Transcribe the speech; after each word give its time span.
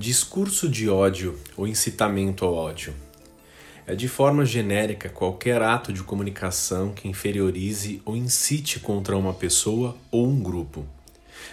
Discurso 0.00 0.66
de 0.66 0.88
ódio 0.88 1.38
ou 1.58 1.66
incitamento 1.66 2.46
ao 2.46 2.54
ódio 2.54 2.94
é 3.86 3.94
de 3.94 4.08
forma 4.08 4.46
genérica 4.46 5.10
qualquer 5.10 5.60
ato 5.60 5.92
de 5.92 6.02
comunicação 6.02 6.94
que 6.94 7.06
inferiorize 7.06 8.00
ou 8.06 8.16
incite 8.16 8.80
contra 8.80 9.14
uma 9.14 9.34
pessoa 9.34 9.94
ou 10.10 10.26
um 10.26 10.42
grupo, 10.42 10.86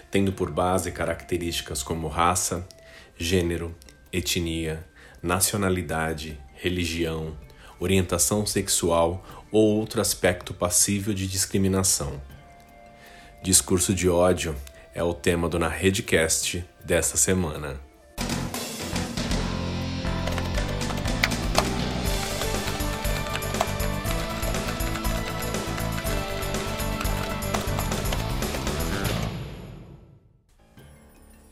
tendo 0.10 0.32
por 0.32 0.50
base 0.50 0.94
características 0.94 1.84
como 1.84 2.08
raça, 2.08 2.66
gênero, 3.18 3.76
etnia, 4.14 4.82
nacionalidade, 5.22 6.40
religião, 6.54 7.36
orientação 7.82 8.46
sexual 8.46 9.26
ou 9.52 9.76
outro 9.76 10.00
aspecto 10.00 10.54
passível 10.54 11.14
de 11.14 11.28
discriminação. 11.28 12.22
Discurso 13.44 13.94
de 13.94 14.08
ódio 14.08 14.56
é 14.96 15.04
o 15.04 15.14
tema 15.14 15.50
do 15.50 15.60
Na 15.60 15.68
Redcast 15.68 16.64
desta 16.86 17.18
semana. 17.18 17.87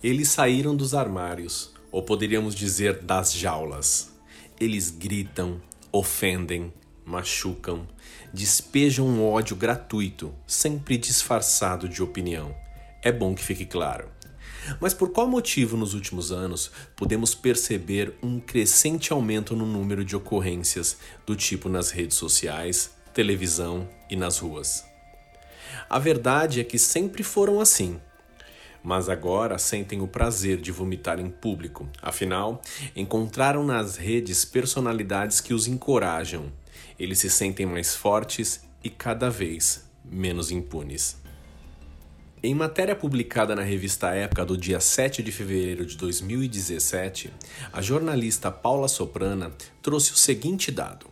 Eles 0.05 0.29
saíram 0.29 0.75
dos 0.75 0.93
armários, 0.93 1.73
ou 1.91 2.03
poderíamos 2.03 2.53
dizer 2.53 3.01
das 3.01 3.33
jaulas. 3.33 4.11
Eles 4.59 4.91
gritam, 4.91 5.59
ofendem, 5.91 6.71
machucam, 7.03 7.87
despejam 8.31 9.07
um 9.07 9.27
ódio 9.27 9.55
gratuito, 9.55 10.31
sempre 10.45 10.95
disfarçado 10.95 11.89
de 11.89 12.03
opinião. 12.03 12.55
É 13.01 13.11
bom 13.11 13.33
que 13.33 13.43
fique 13.43 13.65
claro. 13.65 14.07
Mas 14.79 14.93
por 14.93 15.09
qual 15.09 15.27
motivo 15.27 15.75
nos 15.75 15.95
últimos 15.95 16.31
anos 16.31 16.69
podemos 16.95 17.33
perceber 17.33 18.13
um 18.21 18.39
crescente 18.39 19.11
aumento 19.11 19.55
no 19.55 19.65
número 19.65 20.05
de 20.05 20.15
ocorrências 20.15 20.97
do 21.25 21.35
tipo 21.35 21.67
nas 21.67 21.89
redes 21.89 22.15
sociais, 22.15 22.91
televisão 23.11 23.89
e 24.07 24.15
nas 24.15 24.37
ruas? 24.37 24.85
A 25.89 25.97
verdade 25.97 26.59
é 26.59 26.63
que 26.63 26.77
sempre 26.77 27.23
foram 27.23 27.59
assim 27.59 27.99
mas 28.85 29.09
agora 29.09 29.57
sentem 29.57 29.99
o 29.99 30.07
prazer 30.07 30.61
de 30.61 30.71
vomitar 30.71 31.19
em 31.19 31.27
público. 31.27 31.89
Afinal, 31.99 32.61
encontraram 32.95 33.65
nas 33.65 33.97
redes 33.97 34.45
personalidades 34.45 35.41
que 35.41 35.55
os 35.55 35.67
encorajam. 35.67 36.51
Eles 36.99 37.17
se 37.17 37.29
sentem 37.29 37.65
mais 37.65 37.95
fortes 37.95 38.63
e 38.83 38.89
cada 38.91 39.27
vez 39.27 39.89
menos 40.05 40.51
impunes. 40.51 41.17
Em 42.43 42.53
matéria 42.53 42.95
publicada 42.95 43.55
na 43.55 43.63
revista 43.63 44.13
Época 44.13 44.45
do 44.45 44.55
dia 44.55 44.79
7 44.79 45.23
de 45.23 45.31
fevereiro 45.31 45.83
de 45.83 45.97
2017, 45.97 47.33
a 47.73 47.81
jornalista 47.81 48.51
Paula 48.51 48.87
Soprana 48.87 49.51
trouxe 49.81 50.13
o 50.13 50.15
seguinte 50.15 50.71
dado. 50.71 51.07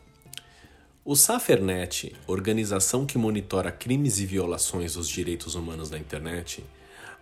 O 1.04 1.16
Safernet, 1.16 2.16
organização 2.28 3.04
que 3.04 3.18
monitora 3.18 3.72
crimes 3.72 4.20
e 4.20 4.28
violações 4.28 4.94
dos 4.94 5.10
direitos 5.10 5.56
humanos 5.56 5.90
na 5.90 5.98
internet, 5.98 6.64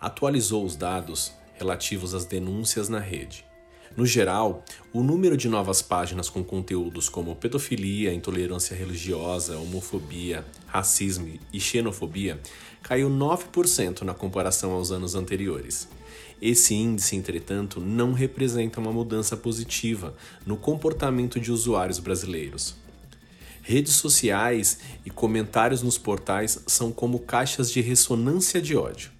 atualizou 0.01 0.65
os 0.65 0.75
dados 0.75 1.31
relativos 1.53 2.15
às 2.15 2.25
denúncias 2.25 2.89
na 2.89 2.99
rede. 2.99 3.45
No 3.95 4.05
geral, 4.05 4.63
o 4.93 5.03
número 5.03 5.35
de 5.35 5.49
novas 5.49 5.81
páginas 5.81 6.29
com 6.29 6.43
conteúdos 6.43 7.09
como 7.09 7.35
pedofilia, 7.35 8.13
intolerância 8.13 8.75
religiosa, 8.75 9.57
homofobia, 9.57 10.45
racismo 10.65 11.37
e 11.51 11.59
xenofobia 11.59 12.39
caiu 12.81 13.09
9% 13.09 14.01
na 14.01 14.13
comparação 14.13 14.71
aos 14.71 14.91
anos 14.91 15.13
anteriores. 15.13 15.89
Esse 16.41 16.73
índice, 16.73 17.15
entretanto, 17.15 17.79
não 17.79 18.13
representa 18.13 18.79
uma 18.79 18.91
mudança 18.91 19.37
positiva 19.37 20.15
no 20.45 20.57
comportamento 20.57 21.39
de 21.39 21.51
usuários 21.51 21.99
brasileiros. 21.99 22.75
Redes 23.61 23.93
sociais 23.93 24.79
e 25.05 25.11
comentários 25.11 25.83
nos 25.83 25.97
portais 25.97 26.63
são 26.65 26.91
como 26.91 27.19
caixas 27.19 27.69
de 27.71 27.81
ressonância 27.81 28.59
de 28.59 28.75
ódio. 28.75 29.11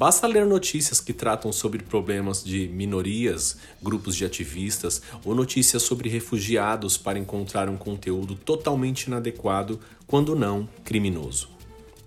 Basta 0.00 0.26
ler 0.26 0.46
notícias 0.46 0.98
que 0.98 1.12
tratam 1.12 1.52
sobre 1.52 1.82
problemas 1.82 2.42
de 2.42 2.66
minorias, 2.68 3.58
grupos 3.82 4.16
de 4.16 4.24
ativistas 4.24 5.02
ou 5.22 5.34
notícias 5.34 5.82
sobre 5.82 6.08
refugiados 6.08 6.96
para 6.96 7.18
encontrar 7.18 7.68
um 7.68 7.76
conteúdo 7.76 8.34
totalmente 8.34 9.08
inadequado, 9.08 9.78
quando 10.06 10.34
não 10.34 10.66
criminoso. 10.86 11.50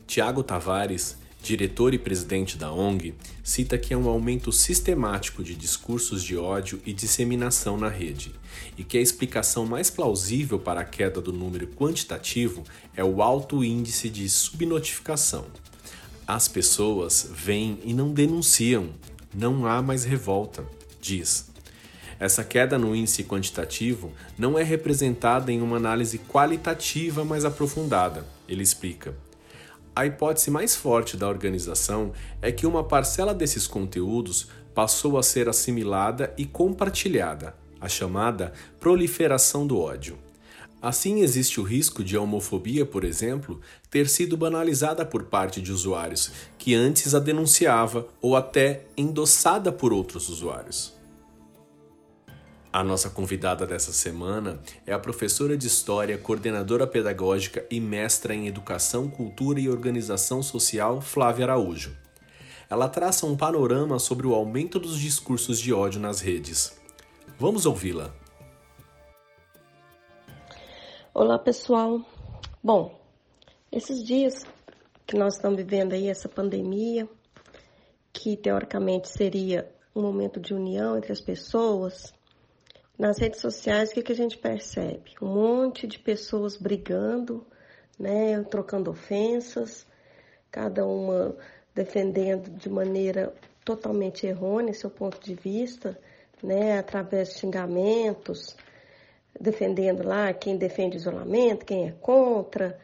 Tiago 0.08 0.42
Tavares, 0.42 1.18
diretor 1.44 1.94
e 1.94 2.00
presidente 2.00 2.58
da 2.58 2.74
ONG, 2.74 3.14
cita 3.44 3.78
que 3.78 3.94
há 3.94 3.98
um 4.00 4.10
aumento 4.10 4.52
sistemático 4.52 5.44
de 5.44 5.54
discursos 5.54 6.24
de 6.24 6.36
ódio 6.36 6.82
e 6.88 6.94
disseminação 6.94 7.78
na 7.78 7.90
rede, 7.90 8.34
e 8.76 8.84
que 8.84 8.98
a 8.98 9.02
explicação 9.02 9.68
mais 9.68 9.92
plausível 9.92 10.58
para 10.58 10.82
a 10.82 10.86
queda 10.86 11.22
do 11.22 11.32
número 11.32 11.68
quantitativo 11.68 12.64
é 12.96 13.04
o 13.04 13.22
alto 13.22 13.64
índice 13.64 14.10
de 14.10 14.28
subnotificação. 14.28 15.46
As 16.26 16.48
pessoas 16.48 17.30
vêm 17.34 17.80
e 17.84 17.94
não 17.94 18.14
denunciam, 18.14 18.92
não 19.34 19.66
há 19.66 19.82
mais 19.82 20.06
revolta, 20.06 20.66
diz. 21.02 21.52
Essa 22.18 22.46
queda 22.46 22.78
no 22.78 22.96
índice 22.96 23.26
quantitativo 23.26 24.10
não 24.38 24.58
é 24.58 24.64
representada 24.64 25.52
em 25.52 25.62
uma 25.62 25.76
análise 25.76 26.18
qualitativa 26.18 27.26
mais 27.26 27.44
aprofundada, 27.44 28.26
ele 28.48 28.64
explica. 28.64 29.14
A 29.94 30.06
hipótese 30.06 30.50
mais 30.50 30.74
forte 30.74 31.18
da 31.18 31.28
organização 31.28 32.14
é 32.42 32.54
que 32.54 32.66
uma 32.66 32.86
parcela 32.86 33.34
desses 33.34 33.68
conteúdos 33.68 34.48
passou 34.74 35.18
a 35.18 35.24
ser 35.24 35.50
assimilada 35.50 36.34
e 36.38 36.46
compartilhada, 36.46 37.54
a 37.82 37.90
chamada 37.90 38.54
proliferação 38.80 39.68
do 39.68 39.78
ódio. 39.78 40.18
Assim, 40.84 41.22
existe 41.22 41.62
o 41.62 41.64
risco 41.64 42.04
de 42.04 42.18
a 42.18 42.20
homofobia, 42.20 42.86
por 42.86 43.06
exemplo, 43.06 43.62
ter 43.90 44.10
sido 44.10 44.36
banalizada 44.36 45.06
por 45.06 45.24
parte 45.24 45.62
de 45.62 45.72
usuários 45.72 46.30
que 46.58 46.76
antes 46.76 47.16
a 47.16 47.20
denunciava 47.20 48.06
ou 48.22 48.36
até 48.36 48.82
endossada 48.98 49.72
por 49.72 49.94
outros 49.94 50.28
usuários. 50.28 50.94
A 52.74 52.84
nossa 52.84 53.10
convidada 53.10 53.66
dessa 53.66 53.94
semana 53.94 54.60
é 54.86 54.92
a 54.92 55.00
professora 55.00 55.56
de 55.56 55.68
História, 55.68 56.18
coordenadora 56.18 56.86
pedagógica 56.86 57.66
e 57.72 57.80
mestra 57.80 58.36
em 58.36 58.48
Educação, 58.48 59.10
Cultura 59.10 59.62
e 59.62 59.70
Organização 59.70 60.44
Social, 60.44 61.00
Flávia 61.00 61.46
Araújo. 61.46 61.96
Ela 62.70 62.90
traça 62.90 63.26
um 63.26 63.38
panorama 63.38 64.00
sobre 64.00 64.28
o 64.28 64.34
aumento 64.34 64.80
dos 64.80 65.00
discursos 65.00 65.62
de 65.62 65.72
ódio 65.72 66.02
nas 66.02 66.20
redes. 66.20 66.74
Vamos 67.40 67.66
ouvi-la. 67.66 68.23
Olá 71.16 71.38
pessoal. 71.38 72.02
Bom, 72.64 73.00
esses 73.72 74.04
dias 74.04 74.44
que 75.06 75.16
nós 75.16 75.36
estamos 75.36 75.58
vivendo 75.58 75.94
aí, 75.94 76.10
essa 76.10 76.28
pandemia, 76.28 77.08
que 78.12 78.36
teoricamente 78.36 79.10
seria 79.10 79.72
um 79.96 80.02
momento 80.02 80.40
de 80.40 80.56
união 80.56 80.98
entre 80.98 81.12
as 81.12 81.22
pessoas, 81.22 82.12
nas 82.98 83.20
redes 83.20 83.42
sociais 83.42 83.92
o 83.92 83.94
que, 83.94 84.02
que 84.02 84.12
a 84.12 84.16
gente 84.16 84.40
percebe? 84.40 85.12
Um 85.22 85.28
monte 85.28 85.86
de 85.86 86.00
pessoas 86.00 86.58
brigando, 86.58 87.46
né, 88.00 88.42
trocando 88.46 88.90
ofensas, 88.90 89.86
cada 90.50 90.84
uma 90.84 91.38
defendendo 91.76 92.50
de 92.50 92.72
maneira 92.72 93.32
totalmente 93.64 94.26
errônea 94.26 94.74
seu 94.74 94.90
ponto 94.90 95.22
de 95.22 95.36
vista, 95.36 95.96
né, 96.42 96.80
através 96.80 97.30
de 97.30 97.36
xingamentos, 97.36 98.58
defendendo 99.40 100.08
lá 100.08 100.34
quem 100.34 100.58
defende 100.58 100.98
isolamento, 100.98 101.66
quem 101.66 101.88
é 101.88 101.92
contra, 101.92 102.80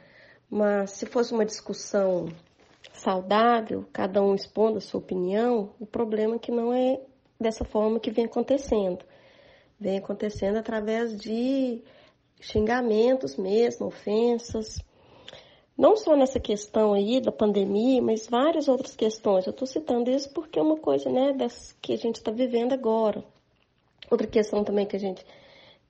mas 0.49 0.91
se 0.91 1.05
fosse 1.05 1.33
uma 1.33 1.45
discussão 1.45 2.27
saudável, 2.93 3.85
cada 3.93 4.21
um 4.21 4.33
expondo 4.35 4.77
a 4.77 4.81
sua 4.81 4.99
opinião, 4.99 5.71
o 5.79 5.85
problema 5.85 6.35
é 6.35 6.39
que 6.39 6.51
não 6.51 6.73
é 6.73 6.99
dessa 7.39 7.63
forma 7.63 7.99
que 7.99 8.11
vem 8.11 8.25
acontecendo. 8.25 9.05
Vem 9.79 9.97
acontecendo 9.97 10.57
através 10.57 11.15
de 11.18 11.81
xingamentos 12.41 13.38
mesmo, 13.38 13.88
ofensas. 13.88 14.79
Não 15.77 15.95
só 15.95 16.18
nessa 16.18 16.39
questão 16.39 16.94
aí 16.94 17.21
da 17.21 17.31
pandemia, 17.31 18.01
mas 18.01 18.27
várias 18.27 18.68
outras 18.68 18.95
questões. 18.95 19.45
Eu 19.45 19.51
estou 19.51 19.65
citando 19.65 20.09
isso 20.09 20.29
porque 20.33 20.59
é 20.59 20.62
uma 20.62 20.77
coisa 20.77 21.09
né, 21.09 21.31
das, 21.31 21.71
que 21.81 21.94
a 21.94 21.97
gente 21.97 22.15
está 22.15 22.31
vivendo 22.31 22.74
agora. 22.74 23.24
Outra 24.12 24.27
questão 24.27 24.63
também 24.63 24.85
que 24.85 24.97
a 24.97 25.00
gente 25.00 25.25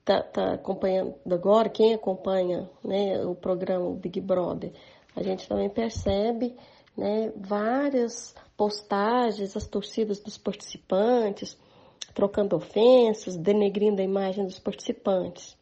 está 0.00 0.22
tá 0.22 0.54
acompanhando 0.54 1.14
agora, 1.30 1.68
quem 1.68 1.94
acompanha 1.94 2.68
né, 2.82 3.24
o 3.24 3.34
programa 3.34 3.90
Big 3.94 4.20
Brother, 4.20 4.72
a 5.14 5.22
gente 5.22 5.48
também 5.48 5.68
percebe 5.68 6.56
né, 6.96 7.32
várias 7.36 8.34
postagens, 8.56 9.56
as 9.56 9.66
torcidas 9.66 10.20
dos 10.20 10.36
participantes, 10.36 11.58
trocando 12.14 12.56
ofensas, 12.56 13.36
denegrindo 13.36 14.00
a 14.00 14.04
imagem 14.04 14.44
dos 14.44 14.58
participantes. 14.58 15.56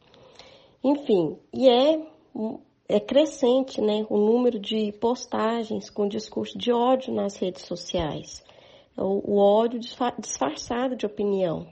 Enfim, 0.82 1.38
e 1.52 1.68
é, 1.68 2.06
é 2.88 3.00
crescente 3.00 3.80
né, 3.80 4.06
o 4.08 4.16
número 4.16 4.58
de 4.58 4.92
postagens 4.92 5.90
com 5.90 6.08
discurso 6.08 6.56
de 6.56 6.72
ódio 6.72 7.12
nas 7.12 7.36
redes 7.36 7.62
sociais. 7.62 8.44
O, 8.96 9.34
o 9.34 9.38
ódio 9.38 9.78
disfarçado 10.18 10.96
de 10.96 11.06
opinião. 11.06 11.66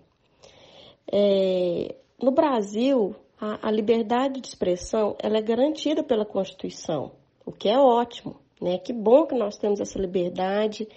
É, 1.10 1.94
no 2.22 2.30
Brasil, 2.30 3.14
a, 3.38 3.68
a, 3.68 3.70
liberdade 3.70 4.40
de 4.40 4.48
expressão 4.48 5.16
ela 5.18 5.38
é 5.38 5.42
garantida 5.42 6.02
pela 6.02 6.24
Constituição, 6.24 7.12
o 7.44 7.52
que 7.52 7.68
é 7.68 7.78
ótimo. 7.78 8.36
Né? 8.60 8.78
Que 8.78 8.92
bom 8.92 9.26
que 9.26 9.34
nós 9.34 9.56
temos 9.58 9.80
essa 9.80 9.98
liberdade, 9.98 10.88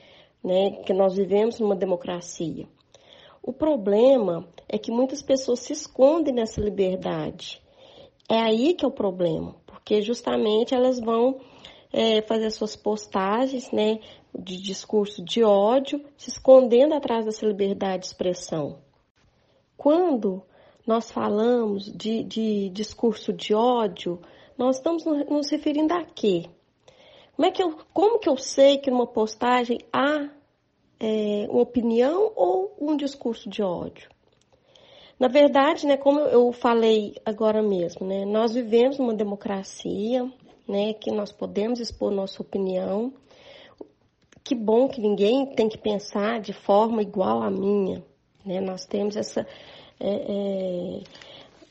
né? 0.44 0.72
que 0.86 0.94
nós 0.94 1.16
vivemos 1.16 1.60
numa 1.60 1.76
democracia. 1.76 2.68
O 3.44 3.52
problema 3.52 4.48
é 4.68 4.78
que 4.78 4.92
muitas 4.92 5.22
pessoas 5.22 5.60
se 5.60 5.74
escondem 5.74 6.34
nessa 6.34 6.62
liberdade. 6.62 7.62
É 8.30 8.38
aí 8.38 8.74
que 8.74 8.86
é 8.86 8.88
o 8.88 8.92
problema, 8.92 9.56
porque 9.66 10.02
justamente 10.02 10.74
elas 10.74 11.00
vão 11.00 11.40
é, 11.92 12.22
fazer 12.22 12.52
suas 12.52 12.76
postagens 12.76 13.72
né, 13.72 14.00
de 14.38 14.62
discurso 14.62 15.24
de 15.24 15.44
ódio, 15.44 16.06
se 16.16 16.30
escondendo 16.30 16.94
atrás 16.94 17.26
dessa 17.26 17.46
liberdade 17.46 18.04
de 18.04 18.08
expressão. 18.08 18.78
Quando 19.76 20.44
nós 20.86 21.12
falamos 21.12 21.92
de, 21.92 22.24
de 22.24 22.70
discurso 22.70 23.32
de 23.32 23.54
ódio, 23.54 24.20
nós 24.58 24.78
estamos 24.78 25.06
nos 25.06 25.50
referindo 25.50 25.94
a 25.94 26.04
quê? 26.04 26.46
Como, 27.36 27.48
é 27.48 27.52
que 27.52 27.64
eu, 27.64 27.78
como 27.94 28.20
que 28.20 28.28
eu 28.28 28.36
sei 28.36 28.78
que 28.78 28.92
numa 28.92 29.08
postagem 29.08 29.80
há 29.94 30.30
é, 31.00 31.48
uma 31.50 31.62
opinião 31.62 32.32
ou 32.36 32.76
um 32.80 32.98
discurso 32.98 33.50
de 33.50 33.64
ódio? 33.64 34.10
Na 35.20 35.28
verdade, 35.28 35.86
né, 35.86 35.98
como 35.98 36.20
eu 36.20 36.52
falei 36.52 37.16
agora 37.26 37.62
mesmo, 37.62 38.08
né, 38.08 38.26
nós 38.26 38.54
vivemos 38.54 38.98
numa 38.98 39.14
democracia, 39.14 40.30
né, 40.68 40.94
que 40.94 41.12
nós 41.12 41.32
podemos 41.32 41.80
expor 41.80 42.12
nossa 42.12 42.42
opinião. 42.42 43.14
Que 44.44 44.56
bom 44.56 44.88
que 44.88 45.02
ninguém 45.02 45.46
tem 45.48 45.68
que 45.68 45.78
pensar 45.78 46.40
de 46.40 46.54
forma 46.54 47.02
igual 47.02 47.42
à 47.42 47.50
minha, 47.50 48.04
né? 48.46 48.60
Nós 48.60 48.86
temos 48.86 49.16
essa 49.16 49.46
é, 50.00 50.10
é, 50.10 51.02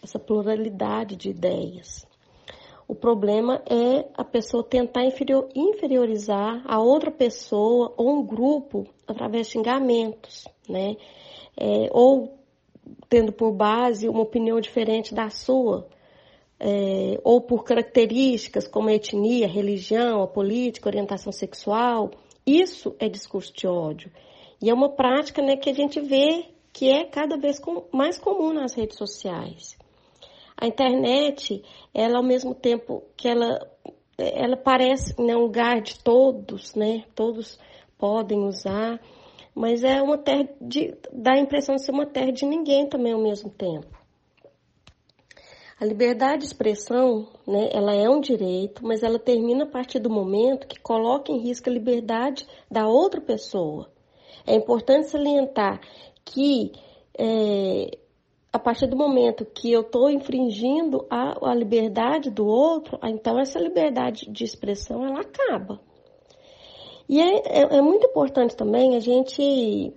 essa 0.03 0.19
pluralidade 0.19 1.17
de 1.17 1.31
ideias. 1.31 2.07
O 2.87 2.95
problema 2.95 3.63
é 3.69 4.07
a 4.15 4.25
pessoa 4.25 4.65
tentar 4.65 5.05
inferior, 5.05 5.49
inferiorizar 5.55 6.63
a 6.67 6.81
outra 6.81 7.11
pessoa 7.11 7.93
ou 7.97 8.19
um 8.19 8.25
grupo 8.25 8.87
através 9.07 9.47
de 9.47 9.53
xingamentos, 9.53 10.49
né? 10.67 10.97
É, 11.57 11.91
ou 11.93 12.39
tendo 13.09 13.33
por 13.33 13.53
base 13.53 14.09
uma 14.09 14.23
opinião 14.23 14.59
diferente 14.61 15.15
da 15.15 15.29
sua, 15.29 15.87
é, 16.59 17.21
ou 17.23 17.41
por 17.41 17.63
características 17.63 18.67
como 18.67 18.89
a 18.89 18.95
etnia, 18.95 19.47
a 19.47 19.51
religião, 19.51 20.23
a 20.23 20.27
política, 20.27 20.89
a 20.89 20.91
orientação 20.91 21.33
sexual. 21.33 22.11
Isso 22.47 22.97
é 22.99 23.09
discurso 23.09 23.53
de 23.53 23.67
ódio. 23.67 24.11
E 24.63 24.71
é 24.71 24.75
uma 24.75 24.89
prática 24.89 25.43
né, 25.43 25.57
que 25.57 25.69
a 25.69 25.75
gente 25.75 26.01
vê 26.01 26.47
que 26.73 26.91
é 26.91 27.05
cada 27.05 27.37
vez 27.37 27.61
mais 27.93 28.19
comum 28.19 28.53
nas 28.53 28.75
redes 28.75 28.97
sociais. 28.97 29.77
A 30.57 30.67
internet, 30.67 31.63
ela 31.95 32.19
ao 32.19 32.25
mesmo 32.25 32.55
tempo 32.55 33.05
que 33.17 33.29
ela, 33.29 33.61
ela 34.19 34.57
parece 34.57 35.21
né, 35.21 35.37
um 35.37 35.43
lugar 35.43 35.81
de 35.81 35.99
todos, 36.01 36.75
né? 36.75 37.05
Todos 37.15 37.59
podem 37.97 38.41
usar, 38.41 39.01
mas 39.55 39.85
é 39.85 40.03
uma 40.03 40.19
terra 40.19 40.49
de, 40.61 40.97
dá 41.13 41.35
a 41.35 41.41
impressão 41.41 41.77
de 41.77 41.85
ser 41.85 41.93
uma 41.93 42.07
terra 42.07 42.33
de 42.33 42.45
ninguém 42.45 42.89
também 42.89 43.13
ao 43.13 43.21
mesmo 43.21 43.51
tempo. 43.51 43.99
A 45.81 45.85
liberdade 45.85 46.41
de 46.41 46.47
expressão, 46.47 47.29
né, 47.47 47.69
ela 47.73 47.95
é 47.95 48.11
um 48.11 48.21
direito, 48.21 48.85
mas 48.85 49.05
ela 49.05 49.17
termina 49.17 49.63
a 49.63 49.69
partir 49.69 50.01
do 50.01 50.11
momento 50.11 50.67
que 50.67 50.81
coloca 50.81 51.31
em 51.31 51.39
risco 51.39 51.71
a 51.71 51.73
liberdade 51.73 52.45
da 52.69 52.89
outra 52.89 53.21
pessoa. 53.21 53.89
É 54.45 54.57
importante 54.57 55.09
salientar 55.09 55.81
que 56.29 56.73
é, 57.19 57.99
a 58.53 58.59
partir 58.59 58.87
do 58.87 58.97
momento 58.97 59.45
que 59.45 59.71
eu 59.73 59.81
estou 59.83 60.11
infringindo 60.11 61.07
a, 61.11 61.51
a 61.51 61.55
liberdade 61.55 62.31
do 62.31 62.47
outro, 62.47 62.99
então 63.03 63.39
essa 63.39 63.59
liberdade 63.59 64.31
de 64.31 64.45
expressão 64.45 65.05
ela 65.05 65.21
acaba. 65.21 65.81
E 67.09 67.21
é, 67.21 67.37
é, 67.47 67.77
é 67.79 67.81
muito 67.81 68.07
importante 68.07 68.55
também 68.55 68.95
a 68.95 69.01
gente 69.01 69.93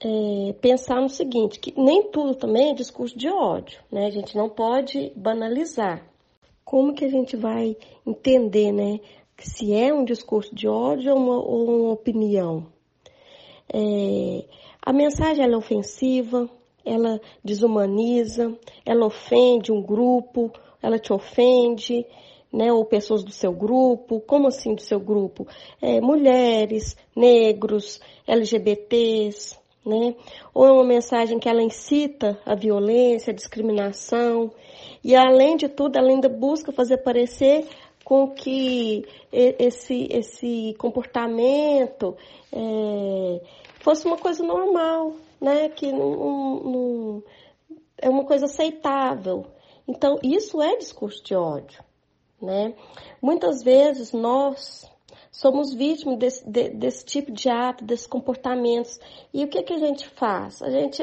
é, 0.00 0.52
pensar 0.60 1.00
no 1.00 1.08
seguinte, 1.08 1.58
que 1.58 1.72
nem 1.80 2.10
tudo 2.10 2.34
também 2.34 2.70
é 2.70 2.74
discurso 2.74 3.16
de 3.16 3.28
ódio, 3.28 3.80
né? 3.90 4.06
A 4.06 4.10
gente 4.10 4.36
não 4.36 4.48
pode 4.48 5.12
banalizar. 5.14 6.04
Como 6.64 6.94
que 6.94 7.04
a 7.04 7.08
gente 7.08 7.36
vai 7.36 7.76
entender, 8.06 8.72
né, 8.72 9.00
se 9.38 9.72
é 9.72 9.92
um 9.94 10.04
discurso 10.04 10.54
de 10.54 10.68
ódio 10.68 11.12
ou 11.12 11.18
uma, 11.18 11.36
ou 11.38 11.64
uma 11.64 11.92
opinião? 11.92 12.66
É, 13.72 14.44
a 14.82 14.92
mensagem 14.92 15.44
é 15.44 15.56
ofensiva, 15.56 16.48
ela 16.84 17.20
desumaniza, 17.44 18.56
ela 18.84 19.06
ofende 19.06 19.70
um 19.70 19.82
grupo, 19.82 20.50
ela 20.82 20.98
te 20.98 21.12
ofende, 21.12 22.06
né, 22.52 22.72
ou 22.72 22.84
pessoas 22.84 23.22
do 23.22 23.30
seu 23.30 23.52
grupo, 23.52 24.20
como 24.20 24.48
assim 24.48 24.74
do 24.74 24.80
seu 24.80 24.98
grupo? 24.98 25.46
É, 25.82 26.00
mulheres, 26.00 26.96
negros, 27.14 28.00
LGBTs, 28.26 29.58
né? 29.84 30.14
Ou 30.54 30.66
é 30.66 30.72
uma 30.72 30.84
mensagem 30.84 31.38
que 31.38 31.48
ela 31.48 31.62
incita 31.62 32.38
a 32.44 32.54
violência, 32.54 33.30
a 33.30 33.36
discriminação, 33.36 34.50
e 35.02 35.14
além 35.14 35.56
de 35.56 35.68
tudo, 35.68 35.96
ela 35.96 36.08
ainda 36.08 36.28
busca 36.28 36.72
fazer 36.72 36.98
parecer 36.98 37.66
com 38.04 38.30
que 38.30 39.04
esse, 39.30 40.08
esse 40.10 40.74
comportamento 40.78 42.16
é, 42.50 43.40
fosse 43.80 44.06
uma 44.06 44.16
coisa 44.16 44.42
normal, 44.42 45.14
né? 45.40 45.68
Que 45.68 45.92
não, 45.92 46.60
não, 46.60 47.22
é 47.96 48.08
uma 48.08 48.24
coisa 48.24 48.46
aceitável. 48.46 49.46
Então, 49.86 50.18
isso 50.22 50.60
é 50.60 50.76
discurso 50.76 51.22
de 51.24 51.34
ódio, 51.34 51.82
né? 52.40 52.74
Muitas 53.22 53.62
vezes 53.62 54.12
nós 54.12 54.88
somos 55.30 55.72
vítimas 55.72 56.18
desse, 56.18 56.48
de, 56.48 56.70
desse 56.70 57.04
tipo 57.04 57.32
de 57.32 57.48
ato, 57.48 57.84
desses 57.84 58.06
comportamentos. 58.06 58.98
E 59.32 59.44
o 59.44 59.48
que, 59.48 59.62
que 59.62 59.72
a 59.72 59.78
gente 59.78 60.08
faz? 60.08 60.62
A 60.62 60.70
gente 60.70 61.02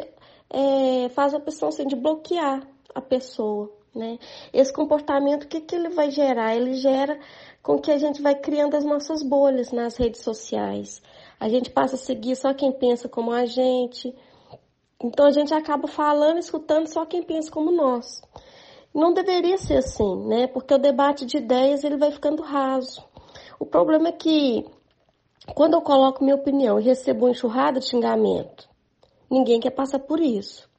é, 0.50 1.10
faz 1.10 1.34
a 1.34 1.38
opção 1.38 1.70
assim, 1.70 1.88
de 1.88 1.96
bloquear 1.96 2.68
a 2.94 3.02
pessoa. 3.02 3.72
Né? 3.94 4.20
Esse 4.52 4.74
comportamento, 4.74 5.44
o 5.44 5.48
que, 5.48 5.62
que 5.62 5.74
ele 5.74 5.90
vai 5.90 6.12
gerar? 6.12 6.54
Ele 6.56 6.74
gera 6.74 7.18
com 7.64 7.80
que 7.80 7.90
a 7.90 7.98
gente 7.98 8.22
vai 8.22 8.36
criando 8.36 8.76
as 8.76 8.84
nossas 8.84 9.24
bolhas 9.24 9.72
nas 9.72 9.96
redes 9.96 10.22
sociais. 10.22 11.02
A 11.40 11.50
gente 11.50 11.70
passa 11.70 11.96
a 11.96 12.00
seguir 12.00 12.36
só 12.36 12.54
quem 12.54 12.72
pensa 12.72 13.10
como 13.10 13.32
a 13.32 13.46
gente. 13.46 14.16
Então 15.04 15.26
a 15.26 15.32
gente 15.32 15.54
acaba 15.54 15.88
falando, 15.88 16.40
escutando 16.40 16.88
só 16.88 17.06
quem 17.06 17.22
pensa 17.22 17.52
como 17.52 17.72
nós. 17.72 18.22
Não 18.94 19.14
deveria 19.14 19.58
ser 19.58 19.78
assim, 19.78 20.28
né? 20.28 20.48
Porque 20.48 20.74
o 20.74 20.78
debate 20.78 21.26
de 21.26 21.38
ideias 21.38 21.84
ele 21.84 21.98
vai 21.98 22.12
ficando 22.12 22.42
raso. 22.42 23.04
O 23.60 23.66
problema 23.66 24.08
é 24.10 24.12
que 24.14 24.66
quando 25.54 25.74
eu 25.74 25.82
coloco 25.82 26.24
minha 26.24 26.36
opinião 26.36 26.80
e 26.80 26.84
recebo 26.84 27.26
uma 27.26 27.32
enxurrada 27.32 27.80
de 27.80 27.88
xingamento, 27.88 28.70
ninguém 29.30 29.60
quer 29.60 29.72
passar 29.72 30.00
por 30.00 30.20
isso. 30.20 30.70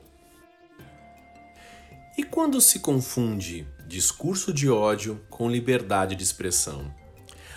E 2.17 2.23
quando 2.23 2.61
se 2.61 2.79
confunde 2.79 3.67
discurso 3.93 4.51
de 4.51 4.67
ódio 4.67 5.21
com 5.29 5.47
liberdade 5.47 6.15
de 6.15 6.23
expressão? 6.23 6.91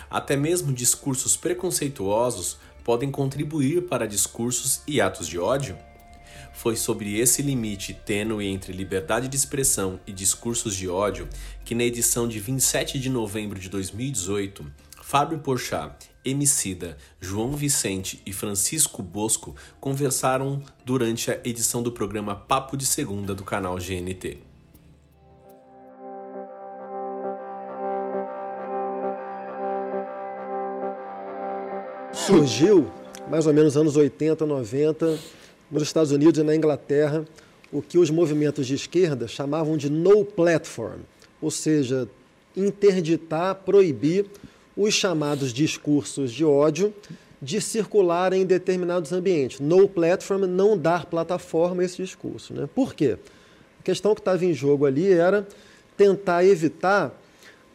Até 0.07 0.37
mesmo 0.37 0.71
discursos 0.71 1.35
preconceituosos 1.35 2.59
podem 2.83 3.09
contribuir 3.09 3.87
para 3.87 4.07
discursos 4.07 4.81
e 4.85 5.01
atos 5.01 5.27
de 5.27 5.39
ódio? 5.39 5.75
Foi 6.53 6.75
sobre 6.75 7.17
esse 7.17 7.41
limite 7.41 7.91
tênue 7.91 8.45
entre 8.45 8.71
liberdade 8.71 9.27
de 9.27 9.35
expressão 9.35 9.99
e 10.05 10.13
discursos 10.13 10.75
de 10.75 10.87
ódio 10.87 11.27
que, 11.65 11.73
na 11.73 11.83
edição 11.83 12.27
de 12.27 12.39
27 12.39 12.99
de 12.99 13.09
novembro 13.09 13.59
de 13.59 13.67
2018, 13.67 14.63
Fábio 15.01 15.39
Porchat, 15.39 16.07
Emicida, 16.23 16.97
João 17.19 17.53
Vicente 17.53 18.21
e 18.27 18.31
Francisco 18.31 19.01
Bosco 19.01 19.55
conversaram 19.79 20.61
durante 20.85 21.31
a 21.31 21.41
edição 21.43 21.81
do 21.81 21.91
programa 21.91 22.35
Papo 22.35 22.77
de 22.77 22.85
Segunda 22.85 23.33
do 23.33 23.43
canal 23.43 23.77
GNT. 23.77 24.46
Surgiu 32.27 32.91
mais 33.29 33.47
ou 33.47 33.53
menos 33.53 33.77
anos 33.77 33.95
80, 33.95 34.45
90 34.45 35.17
nos 35.71 35.81
Estados 35.81 36.11
Unidos 36.11 36.37
e 36.37 36.43
na 36.43 36.53
Inglaterra 36.53 37.23
o 37.71 37.81
que 37.81 37.97
os 37.97 38.09
movimentos 38.09 38.67
de 38.67 38.75
esquerda 38.75 39.29
chamavam 39.29 39.77
de 39.77 39.89
no 39.89 40.25
platform, 40.25 40.99
ou 41.41 41.49
seja, 41.49 42.05
interditar, 42.53 43.55
proibir 43.55 44.25
os 44.75 44.93
chamados 44.93 45.53
discursos 45.53 46.33
de 46.33 46.43
ódio 46.43 46.93
de 47.41 47.61
circular 47.61 48.33
em 48.33 48.45
determinados 48.45 49.13
ambientes. 49.13 49.61
No 49.61 49.87
platform, 49.87 50.41
não 50.41 50.77
dar 50.77 51.05
plataforma 51.05 51.81
a 51.81 51.85
esse 51.85 51.95
discurso. 51.95 52.53
Né? 52.53 52.67
Por 52.75 52.93
quê? 52.93 53.17
A 53.79 53.83
questão 53.83 54.13
que 54.13 54.19
estava 54.19 54.43
em 54.43 54.53
jogo 54.53 54.85
ali 54.85 55.09
era 55.09 55.47
tentar 55.95 56.43
evitar 56.43 57.17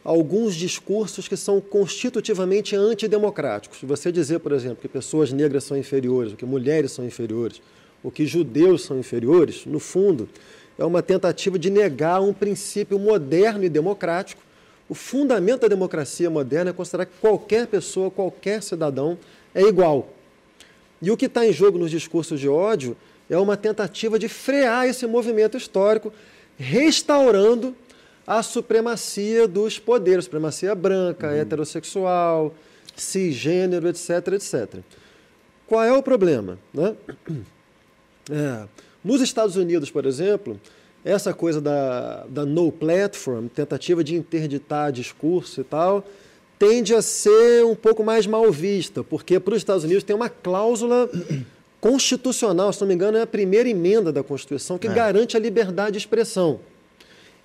alguns 0.03 0.55
discursos 0.55 1.27
que 1.27 1.37
são 1.37 1.61
constitutivamente 1.61 2.75
antidemocráticos. 2.75 3.79
Você 3.83 4.11
dizer, 4.11 4.39
por 4.39 4.51
exemplo, 4.51 4.77
que 4.81 4.87
pessoas 4.87 5.31
negras 5.31 5.63
são 5.63 5.77
inferiores, 5.77 6.33
que 6.33 6.45
mulheres 6.45 6.91
são 6.91 7.05
inferiores, 7.05 7.61
ou 8.03 8.11
que 8.11 8.25
judeus 8.25 8.83
são 8.83 8.99
inferiores, 8.99 9.65
no 9.65 9.79
fundo, 9.79 10.27
é 10.77 10.83
uma 10.83 11.01
tentativa 11.01 11.57
de 11.57 11.69
negar 11.69 12.21
um 12.21 12.33
princípio 12.33 12.99
moderno 12.99 13.63
e 13.63 13.69
democrático. 13.69 14.41
O 14.89 14.93
fundamento 14.93 15.61
da 15.61 15.67
democracia 15.69 16.29
moderna 16.29 16.71
é 16.71 16.73
considerar 16.73 17.05
que 17.05 17.13
qualquer 17.21 17.67
pessoa, 17.67 18.11
qualquer 18.11 18.61
cidadão 18.61 19.17
é 19.55 19.61
igual. 19.61 20.09
E 21.01 21.09
o 21.11 21.15
que 21.15 21.25
está 21.25 21.45
em 21.45 21.53
jogo 21.53 21.77
nos 21.77 21.91
discursos 21.91 22.39
de 22.39 22.49
ódio 22.49 22.97
é 23.29 23.37
uma 23.37 23.55
tentativa 23.55 24.19
de 24.19 24.27
frear 24.27 24.85
esse 24.85 25.05
movimento 25.07 25.55
histórico, 25.55 26.11
restaurando 26.57 27.75
a 28.25 28.41
supremacia 28.41 29.47
dos 29.47 29.79
poderes, 29.79 30.25
supremacia 30.25 30.73
branca, 30.73 31.27
uhum. 31.27 31.33
heterossexual, 31.33 32.53
cisgênero, 32.95 33.87
etc, 33.87 34.09
etc. 34.33 34.79
Qual 35.67 35.83
é 35.83 35.91
o 35.91 36.03
problema? 36.03 36.57
Né? 36.73 36.95
É. 38.31 38.67
Nos 39.03 39.21
Estados 39.21 39.57
Unidos, 39.57 39.91
por 39.91 40.05
exemplo, 40.05 40.59
essa 41.03 41.33
coisa 41.33 41.59
da, 41.59 42.25
da 42.29 42.45
no 42.45 42.71
platform, 42.71 43.47
tentativa 43.47 44.03
de 44.03 44.15
interditar 44.15 44.91
discurso 44.91 45.59
e 45.59 45.63
tal, 45.63 46.05
tende 46.57 46.95
a 46.95 47.01
ser 47.01 47.65
um 47.65 47.75
pouco 47.75 48.03
mais 48.03 48.25
mal 48.25 48.49
vista, 48.49 49.03
porque 49.03 49.39
para 49.39 49.53
os 49.53 49.57
Estados 49.57 49.83
Unidos 49.83 50.03
tem 50.03 50.15
uma 50.15 50.29
cláusula 50.29 51.09
constitucional, 51.81 52.71
se 52.71 52.79
não 52.79 52.87
me 52.87 52.93
engano, 52.93 53.17
é 53.17 53.23
a 53.23 53.27
primeira 53.27 53.67
emenda 53.67 54.13
da 54.13 54.23
Constituição 54.23 54.77
que 54.77 54.87
é. 54.87 54.93
garante 54.93 55.35
a 55.35 55.39
liberdade 55.39 55.93
de 55.93 55.97
expressão. 55.97 56.61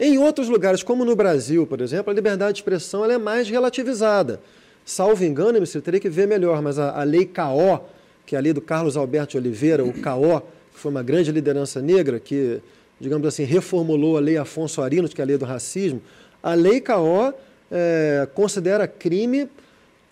Em 0.01 0.17
outros 0.17 0.49
lugares, 0.49 0.83
como 0.83 1.05
no 1.05 1.17
Brasil, 1.17 1.67
por 1.67 1.81
exemplo, 1.81 2.11
a 2.11 2.15
liberdade 2.15 2.55
de 2.55 2.61
expressão 2.61 3.03
ela 3.03 3.15
é 3.15 3.19
mais 3.19 3.49
relativizada. 3.49 4.41
Salvo 4.85 5.25
engano, 5.25 5.59
você 5.59 5.81
teria 5.81 5.99
que 5.99 6.09
ver 6.09 6.29
melhor, 6.29 6.63
mas 6.63 6.79
a, 6.79 7.01
a 7.01 7.03
lei 7.03 7.27
CAO, 7.27 7.89
que 8.25 8.37
é 8.37 8.39
a 8.39 8.41
lei 8.41 8.53
do 8.53 8.61
Carlos 8.61 8.97
Alberto 8.97 9.33
de 9.33 9.39
Oliveira, 9.39 9.85
o 9.85 9.93
CAO, 9.93 10.41
que 10.73 10.79
foi 10.79 10.91
uma 10.93 11.03
grande 11.03 11.33
liderança 11.33 11.83
negra, 11.83 12.21
que, 12.21 12.61
digamos 13.01 13.27
assim, 13.27 13.43
reformulou 13.43 14.17
a 14.17 14.21
lei 14.21 14.37
Afonso 14.37 14.81
Arinos, 14.81 15.13
que 15.13 15.21
é 15.21 15.25
a 15.25 15.27
lei 15.27 15.37
do 15.37 15.45
racismo, 15.45 16.01
a 16.41 16.55
lei 16.55 16.81
CAO 16.81 17.35
é, 17.71 18.29
considera 18.35 18.87
crime 18.87 19.49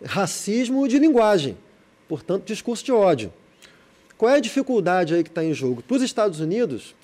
racismo 0.05 0.88
de 0.88 0.99
linguagem, 0.99 1.57
portanto, 2.09 2.45
discurso 2.45 2.85
de 2.85 2.90
ódio. 2.90 3.33
Qual 4.19 4.33
é 4.33 4.37
a 4.37 4.40
dificuldade 4.40 5.14
aí 5.14 5.23
que 5.23 5.28
está 5.28 5.45
em 5.45 5.55
jogo? 5.55 5.83
Para 5.83 5.97
os 5.97 6.02
Estados 6.02 6.40
Unidos, 6.40 6.95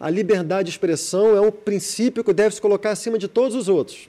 a 0.00 0.08
liberdade 0.08 0.64
de 0.64 0.70
expressão 0.70 1.36
é 1.36 1.40
um 1.42 1.52
princípio 1.52 2.24
que 2.24 2.32
deve 2.32 2.54
se 2.54 2.60
colocar 2.60 2.92
acima 2.92 3.18
de 3.18 3.28
todos 3.28 3.54
os 3.54 3.68
outros. 3.68 4.08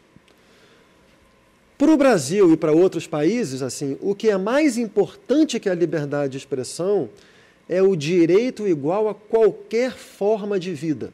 Para 1.77 1.91
o 1.91 1.97
Brasil 1.97 2.53
e 2.53 2.57
para 2.57 2.71
outros 2.71 3.07
países, 3.07 3.61
assim, 3.61 3.97
o 3.99 4.15
que 4.15 4.29
é 4.29 4.37
mais 4.37 4.77
importante 4.77 5.59
que 5.59 5.67
a 5.67 5.75
liberdade 5.75 6.31
de 6.31 6.37
expressão 6.37 7.09
é 7.67 7.81
o 7.81 7.95
direito 7.95 8.67
igual 8.67 9.09
a 9.09 9.15
qualquer 9.15 9.91
forma 9.91 10.57
de 10.57 10.73
vida. 10.73 11.13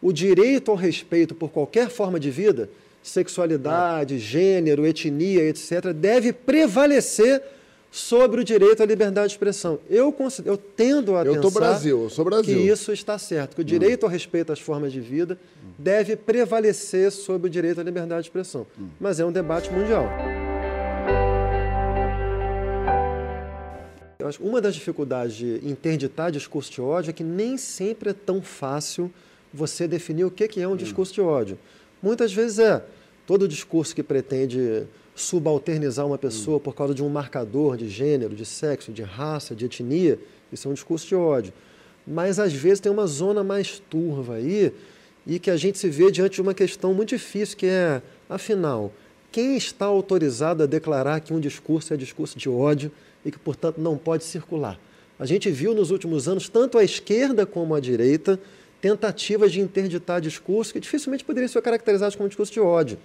O 0.00 0.12
direito 0.12 0.70
ao 0.70 0.76
respeito 0.76 1.34
por 1.34 1.50
qualquer 1.50 1.90
forma 1.90 2.18
de 2.18 2.30
vida, 2.30 2.70
sexualidade, 3.02 4.18
gênero, 4.18 4.86
etnia, 4.86 5.42
etc., 5.42 5.92
deve 5.92 6.32
prevalecer 6.32 7.42
sobre 7.90 8.40
o 8.40 8.44
direito 8.44 8.82
à 8.82 8.86
liberdade 8.86 9.28
de 9.28 9.34
expressão. 9.34 9.78
Eu, 9.88 10.12
considero, 10.12 10.54
eu 10.54 10.58
tendo 10.58 11.16
a 11.16 11.24
eu 11.24 11.40
pensar 11.40 11.60
Brasil, 11.60 12.02
eu 12.02 12.10
sou 12.10 12.24
Brasil. 12.24 12.56
que 12.56 12.62
isso 12.62 12.92
está 12.92 13.18
certo, 13.18 13.54
que 13.54 13.62
o 13.62 13.64
direito 13.64 14.02
hum. 14.02 14.06
ao 14.06 14.12
respeito 14.12 14.52
às 14.52 14.60
formas 14.60 14.92
de 14.92 15.00
vida 15.00 15.38
hum. 15.64 15.70
deve 15.78 16.16
prevalecer 16.16 17.10
sobre 17.10 17.48
o 17.48 17.50
direito 17.50 17.80
à 17.80 17.84
liberdade 17.84 18.22
de 18.22 18.28
expressão. 18.28 18.66
Hum. 18.78 18.88
Mas 19.00 19.20
é 19.20 19.24
um 19.24 19.32
debate 19.32 19.70
mundial. 19.72 20.06
Eu 24.18 24.28
acho 24.28 24.38
que 24.38 24.44
uma 24.44 24.60
das 24.60 24.74
dificuldades 24.74 25.36
de 25.36 25.60
interditar 25.62 26.32
discurso 26.32 26.72
de 26.72 26.80
ódio 26.80 27.10
é 27.10 27.12
que 27.12 27.22
nem 27.22 27.56
sempre 27.56 28.10
é 28.10 28.12
tão 28.12 28.42
fácil 28.42 29.10
você 29.54 29.86
definir 29.86 30.24
o 30.24 30.30
que 30.30 30.60
é 30.60 30.66
um 30.66 30.74
discurso 30.74 31.14
de 31.14 31.20
ódio. 31.20 31.56
Muitas 32.02 32.32
vezes 32.32 32.58
é 32.58 32.84
todo 33.26 33.46
discurso 33.46 33.94
que 33.94 34.02
pretende 34.02 34.84
subalternizar 35.16 36.06
uma 36.06 36.18
pessoa 36.18 36.60
por 36.60 36.74
causa 36.74 36.94
de 36.94 37.02
um 37.02 37.08
marcador 37.08 37.76
de 37.76 37.88
gênero, 37.88 38.36
de 38.36 38.44
sexo, 38.44 38.92
de 38.92 39.02
raça, 39.02 39.54
de 39.54 39.64
etnia, 39.64 40.18
isso 40.52 40.68
é 40.68 40.70
um 40.70 40.74
discurso 40.74 41.08
de 41.08 41.14
ódio. 41.14 41.52
Mas 42.06 42.38
às 42.38 42.52
vezes 42.52 42.78
tem 42.78 42.92
uma 42.92 43.06
zona 43.06 43.42
mais 43.42 43.80
turva 43.90 44.34
aí 44.34 44.72
e 45.26 45.38
que 45.38 45.50
a 45.50 45.56
gente 45.56 45.78
se 45.78 45.88
vê 45.88 46.10
diante 46.12 46.34
de 46.34 46.42
uma 46.42 46.54
questão 46.54 46.94
muito 46.94 47.08
difícil 47.08 47.56
que 47.56 47.66
é, 47.66 48.00
afinal, 48.28 48.92
quem 49.32 49.56
está 49.56 49.86
autorizado 49.86 50.62
a 50.62 50.66
declarar 50.66 51.20
que 51.20 51.32
um 51.32 51.40
discurso 51.40 51.92
é 51.92 51.96
discurso 51.96 52.38
de 52.38 52.48
ódio 52.48 52.92
e 53.24 53.32
que, 53.32 53.38
portanto, 53.38 53.78
não 53.78 53.96
pode 53.96 54.22
circular. 54.22 54.78
A 55.18 55.24
gente 55.24 55.50
viu 55.50 55.74
nos 55.74 55.90
últimos 55.90 56.28
anos, 56.28 56.48
tanto 56.48 56.78
a 56.78 56.84
esquerda 56.84 57.46
como 57.46 57.74
a 57.74 57.80
direita, 57.80 58.38
tentativas 58.80 59.50
de 59.50 59.60
interditar 59.60 60.20
discursos 60.20 60.72
que 60.72 60.78
dificilmente 60.78 61.24
poderiam 61.24 61.48
ser 61.48 61.60
caracterizados 61.62 62.14
como 62.14 62.28
discurso 62.28 62.52
de 62.52 62.60
ódio. 62.60 62.98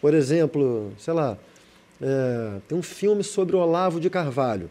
Por 0.00 0.14
exemplo, 0.14 0.92
sei 0.98 1.14
lá, 1.14 1.36
é, 2.00 2.58
tem 2.66 2.76
um 2.78 2.82
filme 2.82 3.22
sobre 3.22 3.54
Olavo 3.56 4.00
de 4.00 4.08
Carvalho. 4.08 4.70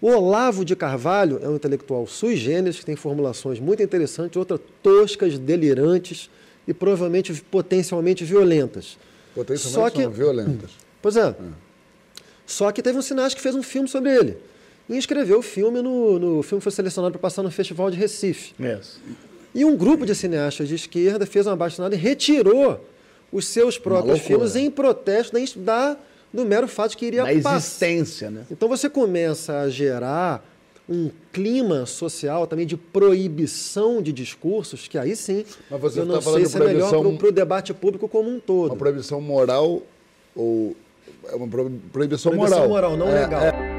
O 0.00 0.08
Olavo 0.08 0.64
de 0.64 0.76
Carvalho 0.76 1.40
é 1.42 1.48
um 1.48 1.56
intelectual 1.56 2.06
sui 2.06 2.36
generis, 2.36 2.78
que 2.78 2.84
tem 2.84 2.94
formulações 2.94 3.58
muito 3.58 3.82
interessantes, 3.82 4.36
outras 4.36 4.60
toscas, 4.82 5.38
delirantes 5.38 6.30
e 6.68 6.74
provavelmente 6.74 7.32
potencialmente 7.50 8.24
violentas. 8.24 8.98
Potencialmente 9.34 9.74
Só 9.74 9.90
que, 9.90 10.06
violentas. 10.14 10.70
Pois 11.00 11.16
é. 11.16 11.28
é. 11.28 11.34
Só 12.46 12.70
que 12.70 12.82
teve 12.82 12.98
um 12.98 13.02
cineasta 13.02 13.36
que 13.36 13.42
fez 13.42 13.54
um 13.54 13.62
filme 13.62 13.88
sobre 13.88 14.14
ele. 14.14 14.36
E 14.88 14.96
escreveu 14.98 15.38
o 15.38 15.42
filme 15.42 15.80
no, 15.80 16.18
no 16.18 16.38
o 16.40 16.42
filme 16.42 16.60
foi 16.60 16.70
selecionado 16.70 17.12
para 17.12 17.20
passar 17.20 17.42
no 17.42 17.50
Festival 17.50 17.90
de 17.90 17.96
Recife. 17.96 18.54
Yes. 18.60 19.00
E 19.54 19.64
um 19.64 19.76
grupo 19.76 20.04
de 20.04 20.14
cineastas 20.14 20.68
de 20.68 20.74
esquerda 20.74 21.24
fez 21.24 21.46
uma 21.46 21.56
bastonada 21.56 21.94
e 21.94 21.98
retirou 21.98 22.84
os 23.34 23.48
seus 23.48 23.76
próprios 23.76 24.20
filmes 24.20 24.54
em 24.54 24.70
protesto 24.70 25.36
da, 25.56 25.96
do 26.32 26.44
mero 26.44 26.68
fato 26.68 26.92
de 26.92 26.96
que 26.96 27.06
iria 27.06 27.24
da 27.24 27.32
existência, 27.34 28.30
né? 28.30 28.46
Então 28.48 28.68
você 28.68 28.88
começa 28.88 29.58
a 29.58 29.68
gerar 29.68 30.48
um 30.88 31.10
clima 31.32 31.84
social 31.84 32.46
também 32.46 32.64
de 32.64 32.76
proibição 32.76 34.00
de 34.00 34.12
discursos, 34.12 34.86
que 34.86 34.96
aí 34.96 35.16
sim, 35.16 35.44
Mas 35.68 35.80
você 35.80 36.00
eu 36.00 36.06
não 36.06 36.20
tá 36.20 36.30
sei 36.30 36.46
se 36.46 36.56
é 36.56 36.60
melhor 36.60 36.90
para 37.16 37.28
o 37.28 37.32
debate 37.32 37.74
público 37.74 38.08
como 38.08 38.30
um 38.30 38.38
todo. 38.38 38.70
Uma 38.70 38.76
proibição 38.76 39.20
moral 39.20 39.82
ou 40.36 40.76
é 41.26 41.34
uma 41.34 41.48
proibição, 41.48 41.90
proibição 41.92 42.32
moral. 42.34 42.68
moral, 42.68 42.96
não 42.96 43.08
é, 43.08 43.22
legal. 43.22 43.42
É... 43.42 43.73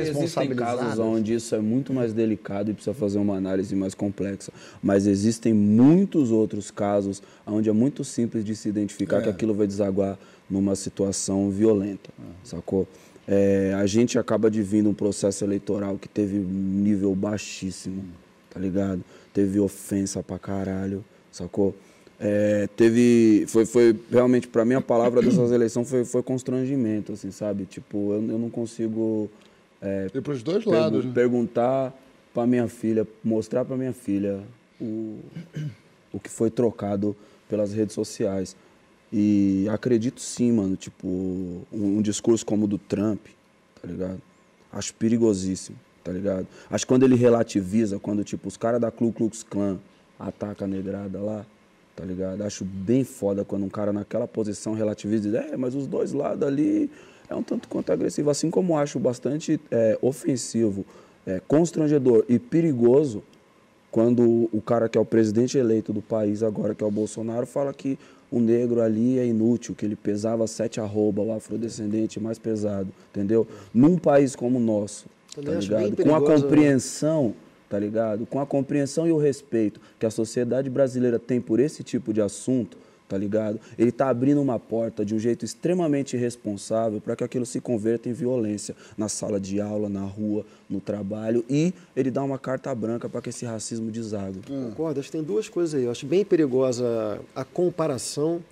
Existem 0.00 0.14
casos 0.14 0.34
responsabilizadas. 0.34 0.98
onde 0.98 1.34
isso 1.34 1.54
é 1.54 1.60
muito 1.60 1.92
mais 1.92 2.12
delicado 2.12 2.70
e 2.70 2.74
precisa 2.74 2.94
fazer 2.94 3.18
uma 3.18 3.36
análise 3.36 3.74
mais 3.74 3.94
complexa. 3.94 4.52
Mas 4.82 5.06
existem 5.06 5.52
muitos 5.52 6.30
outros 6.30 6.70
casos 6.70 7.22
onde 7.46 7.68
é 7.68 7.72
muito 7.72 8.04
simples 8.04 8.44
de 8.44 8.54
se 8.54 8.68
identificar 8.68 9.22
que 9.22 9.28
aquilo 9.28 9.54
vai 9.54 9.66
desaguar 9.66 10.18
numa 10.48 10.76
situação 10.76 11.50
violenta, 11.50 12.10
sacou? 12.44 12.86
É, 13.28 13.74
a 13.76 13.86
gente 13.86 14.18
acaba 14.18 14.48
de 14.48 14.62
vir 14.62 14.82
num 14.82 14.94
processo 14.94 15.44
eleitoral 15.44 15.98
que 15.98 16.08
teve 16.08 16.38
um 16.38 16.42
nível 16.82 17.14
baixíssimo, 17.14 18.04
tá 18.48 18.60
ligado? 18.60 19.02
Teve 19.34 19.58
ofensa 19.58 20.22
pra 20.22 20.38
caralho, 20.38 21.04
sacou? 21.32 21.74
É, 22.18 22.68
teve, 22.76 23.44
foi, 23.48 23.66
foi 23.66 23.98
realmente, 24.10 24.48
pra 24.48 24.64
mim 24.64 24.74
a 24.74 24.80
palavra 24.80 25.20
dessas 25.20 25.50
eleições 25.50 25.90
foi, 25.90 26.04
foi 26.04 26.22
constrangimento, 26.22 27.12
assim, 27.12 27.30
sabe? 27.30 27.64
Tipo, 27.64 28.12
eu, 28.12 28.30
eu 28.30 28.38
não 28.38 28.48
consigo 28.48 29.28
é, 29.82 30.08
E 30.14 30.20
pros 30.20 30.42
dois 30.42 30.64
pergu- 30.64 30.78
lados, 30.78 31.04
né? 31.04 31.12
perguntar 31.12 31.94
pra 32.32 32.46
minha 32.46 32.68
filha, 32.68 33.06
mostrar 33.24 33.64
pra 33.64 33.76
minha 33.76 33.92
filha 33.92 34.40
o, 34.80 35.18
o 36.12 36.20
que 36.20 36.28
foi 36.30 36.50
trocado 36.50 37.16
pelas 37.48 37.72
redes 37.72 37.94
sociais. 37.94 38.56
E 39.12 39.66
acredito 39.70 40.20
sim, 40.20 40.52
mano, 40.52 40.76
tipo, 40.76 41.06
um, 41.06 41.64
um 41.98 42.02
discurso 42.02 42.44
como 42.44 42.64
o 42.64 42.68
do 42.68 42.76
Trump, 42.78 43.20
tá 43.80 43.86
ligado? 43.88 44.20
Acho 44.72 44.92
perigosíssimo, 44.94 45.78
tá 46.02 46.10
ligado? 46.12 46.46
Acho 46.68 46.84
que 46.84 46.88
quando 46.88 47.04
ele 47.04 47.14
relativiza, 47.14 47.98
quando, 47.98 48.24
tipo, 48.24 48.48
os 48.48 48.56
caras 48.56 48.80
da 48.80 48.90
Ku 48.90 49.12
Klux 49.12 49.42
Klan 49.44 49.78
atacam 50.18 50.66
a 50.66 50.68
negrada 50.68 51.20
lá, 51.20 51.46
tá 51.94 52.04
ligado? 52.04 52.42
Acho 52.42 52.64
bem 52.64 53.04
foda 53.04 53.44
quando 53.44 53.64
um 53.64 53.68
cara 53.68 53.92
naquela 53.92 54.26
posição 54.26 54.74
relativiza 54.74 55.28
e 55.28 55.30
diz, 55.30 55.40
é, 55.52 55.56
mas 55.56 55.74
os 55.74 55.86
dois 55.86 56.12
lados 56.12 56.46
ali 56.46 56.90
é 57.28 57.34
um 57.34 57.42
tanto 57.42 57.68
quanto 57.68 57.92
agressivo. 57.92 58.30
Assim 58.30 58.50
como 58.50 58.76
acho 58.76 58.98
bastante 58.98 59.60
é, 59.70 59.98
ofensivo, 60.00 60.84
é, 61.26 61.40
constrangedor 61.46 62.24
e 62.28 62.38
perigoso 62.38 63.22
quando 63.90 64.48
o 64.52 64.60
cara 64.60 64.88
que 64.88 64.98
é 64.98 65.00
o 65.00 65.04
presidente 65.04 65.56
eleito 65.56 65.92
do 65.92 66.02
país 66.02 66.42
agora, 66.42 66.74
que 66.74 66.84
é 66.84 66.86
o 66.86 66.90
Bolsonaro, 66.90 67.46
fala 67.46 67.72
que 67.72 67.98
o 68.30 68.40
negro 68.40 68.82
ali 68.82 69.18
é 69.18 69.24
inútil, 69.24 69.74
que 69.74 69.86
ele 69.86 69.96
pesava 69.96 70.46
sete 70.46 70.80
arroba, 70.80 71.22
o 71.22 71.32
afrodescendente 71.32 72.20
mais 72.20 72.38
pesado, 72.38 72.88
entendeu? 73.10 73.46
Num 73.72 73.96
país 73.96 74.36
como 74.36 74.58
o 74.58 74.60
nosso, 74.60 75.06
Também 75.34 75.54
tá 75.54 75.60
ligado? 75.60 75.96
Com 75.96 76.14
a 76.14 76.20
né? 76.20 76.26
compreensão, 76.26 77.34
tá 77.70 77.78
ligado? 77.78 78.26
Com 78.26 78.40
a 78.40 78.46
compreensão 78.46 79.06
e 79.06 79.12
o 79.12 79.18
respeito 79.18 79.80
que 79.98 80.04
a 80.04 80.10
sociedade 80.10 80.68
brasileira 80.68 81.18
tem 81.18 81.40
por 81.40 81.60
esse 81.60 81.82
tipo 81.82 82.12
de 82.12 82.20
assunto, 82.20 82.76
tá 83.08 83.16
ligado? 83.16 83.60
Ele 83.78 83.92
tá 83.92 84.08
abrindo 84.08 84.40
uma 84.40 84.58
porta 84.58 85.04
de 85.04 85.14
um 85.14 85.18
jeito 85.18 85.44
extremamente 85.44 86.16
irresponsável 86.16 87.00
para 87.00 87.14
que 87.16 87.24
aquilo 87.24 87.46
se 87.46 87.60
converta 87.60 88.08
em 88.08 88.12
violência 88.12 88.74
na 88.96 89.08
sala 89.08 89.38
de 89.40 89.60
aula, 89.60 89.88
na 89.88 90.02
rua, 90.02 90.44
no 90.68 90.80
trabalho 90.80 91.44
e 91.48 91.72
ele 91.94 92.10
dá 92.10 92.22
uma 92.22 92.38
carta 92.38 92.74
branca 92.74 93.08
para 93.08 93.20
que 93.20 93.28
esse 93.30 93.44
racismo 93.44 93.90
desague. 93.90 94.40
Concordo, 94.46 95.00
acho 95.00 95.08
que 95.10 95.16
tem 95.16 95.24
duas 95.24 95.48
coisas 95.48 95.74
aí. 95.78 95.84
Eu 95.84 95.90
acho 95.90 96.06
bem 96.06 96.24
perigosa 96.24 97.20
a 97.34 97.44
comparação. 97.44 98.42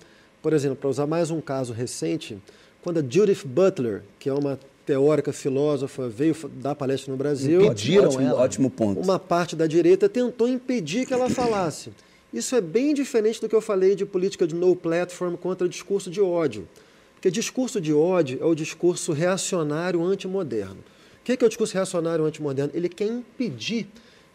Por 0.41 0.53
exemplo, 0.53 0.77
para 0.77 0.89
usar 0.89 1.07
mais 1.07 1.31
um 1.31 1.41
caso 1.41 1.73
recente, 1.73 2.37
quando 2.83 2.99
a 2.99 3.01
Judith 3.01 3.45
Butler, 3.45 4.03
que 4.19 4.29
é 4.29 4.33
uma 4.33 4.59
teórica, 4.85 5.33
filósofa, 5.33 6.07
veio 6.07 6.35
dar 6.61 6.75
palestra 6.75 7.11
no 7.11 7.17
Brasil, 7.17 7.61
Impediram 7.65 8.05
ótimo, 8.05 8.21
ela. 8.21 8.41
ótimo 8.41 8.69
ponto. 8.69 9.01
uma 9.01 9.17
parte 9.17 9.55
da 9.55 9.65
direita 9.65 10.07
tentou 10.07 10.47
impedir 10.47 11.07
que 11.07 11.13
ela 11.13 11.29
falasse. 11.29 11.89
Isso 12.35 12.53
é 12.53 12.59
bem 12.59 12.93
diferente 12.93 13.39
do 13.39 13.47
que 13.47 13.55
eu 13.55 13.61
falei 13.61 13.95
de 13.95 14.05
política 14.05 14.45
de 14.45 14.53
no 14.53 14.75
platform 14.75 15.35
contra 15.35 15.69
discurso 15.69 16.11
de 16.11 16.19
ódio. 16.19 16.67
Porque 17.13 17.31
discurso 17.31 17.79
de 17.79 17.93
ódio 17.93 18.39
é 18.41 18.45
o 18.45 18.53
discurso 18.53 19.13
reacionário 19.13 20.03
antimoderno. 20.03 20.83
O 21.21 21.23
que 21.23 21.31
é 21.31 21.45
o 21.45 21.47
discurso 21.47 21.73
reacionário 21.73 22.25
antimoderno? 22.25 22.73
Ele 22.75 22.89
quer 22.89 23.05
impedir 23.05 23.87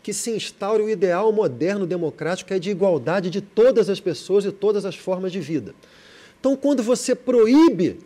que 0.02 0.14
se 0.14 0.30
instaure 0.30 0.82
o 0.82 0.88
ideal 0.88 1.30
moderno 1.30 1.86
democrático 1.86 2.48
que 2.48 2.54
é 2.54 2.58
de 2.58 2.70
igualdade 2.70 3.28
de 3.28 3.42
todas 3.42 3.90
as 3.90 4.00
pessoas 4.00 4.46
e 4.46 4.50
todas 4.50 4.86
as 4.86 4.96
formas 4.96 5.30
de 5.30 5.40
vida. 5.40 5.74
Então, 6.40 6.56
quando 6.56 6.82
você 6.82 7.14
proíbe 7.14 7.98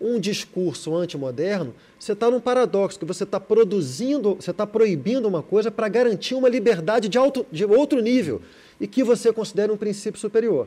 um 0.00 0.18
discurso 0.18 0.96
antimoderno, 0.96 1.74
você 1.98 2.12
está 2.12 2.30
num 2.30 2.40
paradoxo, 2.40 2.98
que 2.98 3.04
você 3.04 3.24
está 3.24 3.38
produzindo, 3.38 4.34
você 4.36 4.50
está 4.50 4.66
proibindo 4.66 5.28
uma 5.28 5.42
coisa 5.42 5.70
para 5.70 5.88
garantir 5.88 6.34
uma 6.34 6.48
liberdade 6.48 7.06
de, 7.06 7.18
alto, 7.18 7.44
de 7.52 7.66
outro 7.66 8.00
nível 8.00 8.40
e 8.82 8.86
que 8.88 9.04
você 9.04 9.32
considera 9.32 9.72
um 9.72 9.76
princípio 9.76 10.20
superior. 10.20 10.66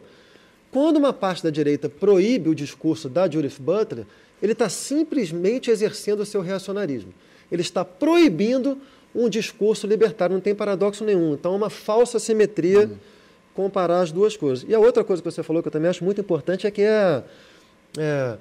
Quando 0.71 0.95
uma 0.95 1.11
parte 1.11 1.43
da 1.43 1.49
direita 1.49 1.89
proíbe 1.89 2.49
o 2.49 2.55
discurso 2.55 3.09
da 3.09 3.29
Judith 3.29 3.59
Butler, 3.59 4.05
ele 4.41 4.53
está 4.53 4.69
simplesmente 4.69 5.69
exercendo 5.69 6.21
o 6.21 6.25
seu 6.25 6.39
reacionarismo. 6.41 7.13
Ele 7.51 7.61
está 7.61 7.83
proibindo 7.83 8.77
um 9.13 9.27
discurso 9.27 9.85
libertário, 9.85 10.33
não 10.33 10.41
tem 10.41 10.55
paradoxo 10.55 11.03
nenhum. 11.03 11.33
Então, 11.33 11.53
é 11.53 11.57
uma 11.57 11.69
falsa 11.69 12.17
simetria 12.17 12.89
comparar 13.53 13.99
as 13.99 14.13
duas 14.13 14.37
coisas. 14.37 14.65
E 14.67 14.73
a 14.73 14.79
outra 14.79 15.03
coisa 15.03 15.21
que 15.21 15.29
você 15.29 15.43
falou, 15.43 15.61
que 15.61 15.67
eu 15.67 15.71
também 15.71 15.89
acho 15.89 16.03
muito 16.03 16.21
importante, 16.21 16.65
é 16.65 16.71
que 16.71 16.81
é, 16.81 17.21
é, 17.97 18.37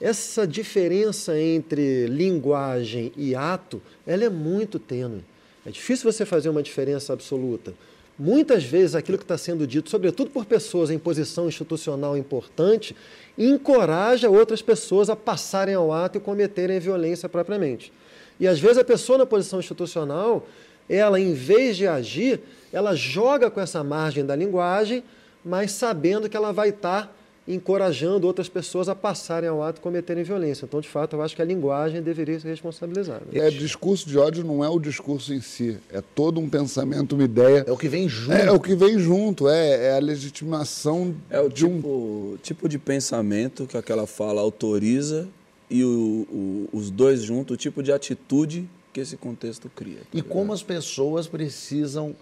essa 0.00 0.46
diferença 0.46 1.36
entre 1.38 2.06
linguagem 2.06 3.12
e 3.16 3.34
ato, 3.34 3.82
ela 4.06 4.24
é 4.24 4.28
muito 4.28 4.78
tênue. 4.78 5.24
É 5.64 5.70
difícil 5.70 6.10
você 6.10 6.24
fazer 6.24 6.48
uma 6.48 6.62
diferença 6.62 7.12
absoluta. 7.12 7.74
Muitas 8.18 8.64
vezes 8.64 8.94
aquilo 8.94 9.18
que 9.18 9.24
está 9.24 9.36
sendo 9.36 9.66
dito, 9.66 9.90
sobretudo 9.90 10.30
por 10.30 10.46
pessoas 10.46 10.90
em 10.90 10.98
posição 10.98 11.48
institucional 11.48 12.16
importante, 12.16 12.96
encoraja 13.36 14.30
outras 14.30 14.62
pessoas 14.62 15.10
a 15.10 15.16
passarem 15.16 15.74
ao 15.74 15.92
ato 15.92 16.16
e 16.16 16.20
cometerem 16.20 16.80
violência 16.80 17.28
propriamente. 17.28 17.92
E 18.40 18.46
às 18.46 18.58
vezes 18.58 18.78
a 18.78 18.84
pessoa 18.84 19.18
na 19.18 19.26
posição 19.26 19.60
institucional, 19.60 20.46
ela 20.88 21.20
em 21.20 21.34
vez 21.34 21.76
de 21.76 21.86
agir, 21.86 22.40
ela 22.72 22.94
joga 22.94 23.50
com 23.50 23.60
essa 23.60 23.84
margem 23.84 24.24
da 24.24 24.34
linguagem, 24.34 25.04
mas 25.44 25.72
sabendo 25.72 26.28
que 26.28 26.36
ela 26.36 26.52
vai 26.52 26.70
estar 26.70 27.14
encorajando 27.48 28.26
outras 28.26 28.48
pessoas 28.48 28.88
a 28.88 28.94
passarem 28.94 29.48
ao 29.48 29.62
ato 29.62 29.78
e 29.78 29.82
cometerem 29.82 30.24
violência. 30.24 30.64
Então, 30.64 30.80
de 30.80 30.88
fato, 30.88 31.14
eu 31.16 31.22
acho 31.22 31.36
que 31.36 31.42
a 31.42 31.44
linguagem 31.44 32.02
deveria 32.02 32.38
ser 32.40 32.48
responsabilizada. 32.48 33.22
É, 33.32 33.48
discurso 33.50 34.08
de 34.08 34.18
ódio 34.18 34.42
não 34.44 34.64
é 34.64 34.68
o 34.68 34.80
discurso 34.80 35.32
em 35.32 35.40
si, 35.40 35.78
é 35.92 36.00
todo 36.14 36.40
um 36.40 36.48
pensamento, 36.48 37.14
uma 37.14 37.24
ideia. 37.24 37.64
É 37.66 37.70
o 37.70 37.76
que 37.76 37.88
vem 37.88 38.08
junto. 38.08 38.32
É, 38.32 38.46
é 38.46 38.50
o 38.52 38.58
que 38.60 38.74
vem 38.74 38.98
junto, 38.98 39.48
é, 39.48 39.86
é 39.88 39.96
a 39.96 40.00
legitimação 40.00 41.14
É 41.30 41.40
o 41.40 41.48
de 41.48 41.64
um. 41.64 41.76
tipo, 41.76 42.38
tipo 42.42 42.68
de 42.68 42.78
pensamento 42.78 43.66
que 43.66 43.76
aquela 43.76 44.06
fala 44.06 44.40
autoriza 44.40 45.28
e 45.70 45.84
o- 45.84 46.26
o- 46.30 46.68
os 46.72 46.90
dois 46.90 47.22
juntos, 47.22 47.54
o 47.54 47.56
tipo 47.56 47.82
de 47.82 47.92
atitude 47.92 48.68
que 48.92 49.00
esse 49.00 49.16
contexto 49.16 49.70
cria. 49.74 49.98
tá 49.98 50.06
E 50.18 50.22
como 50.22 50.52
as 50.52 50.62
pessoas 50.62 51.26
precisam 51.28 52.14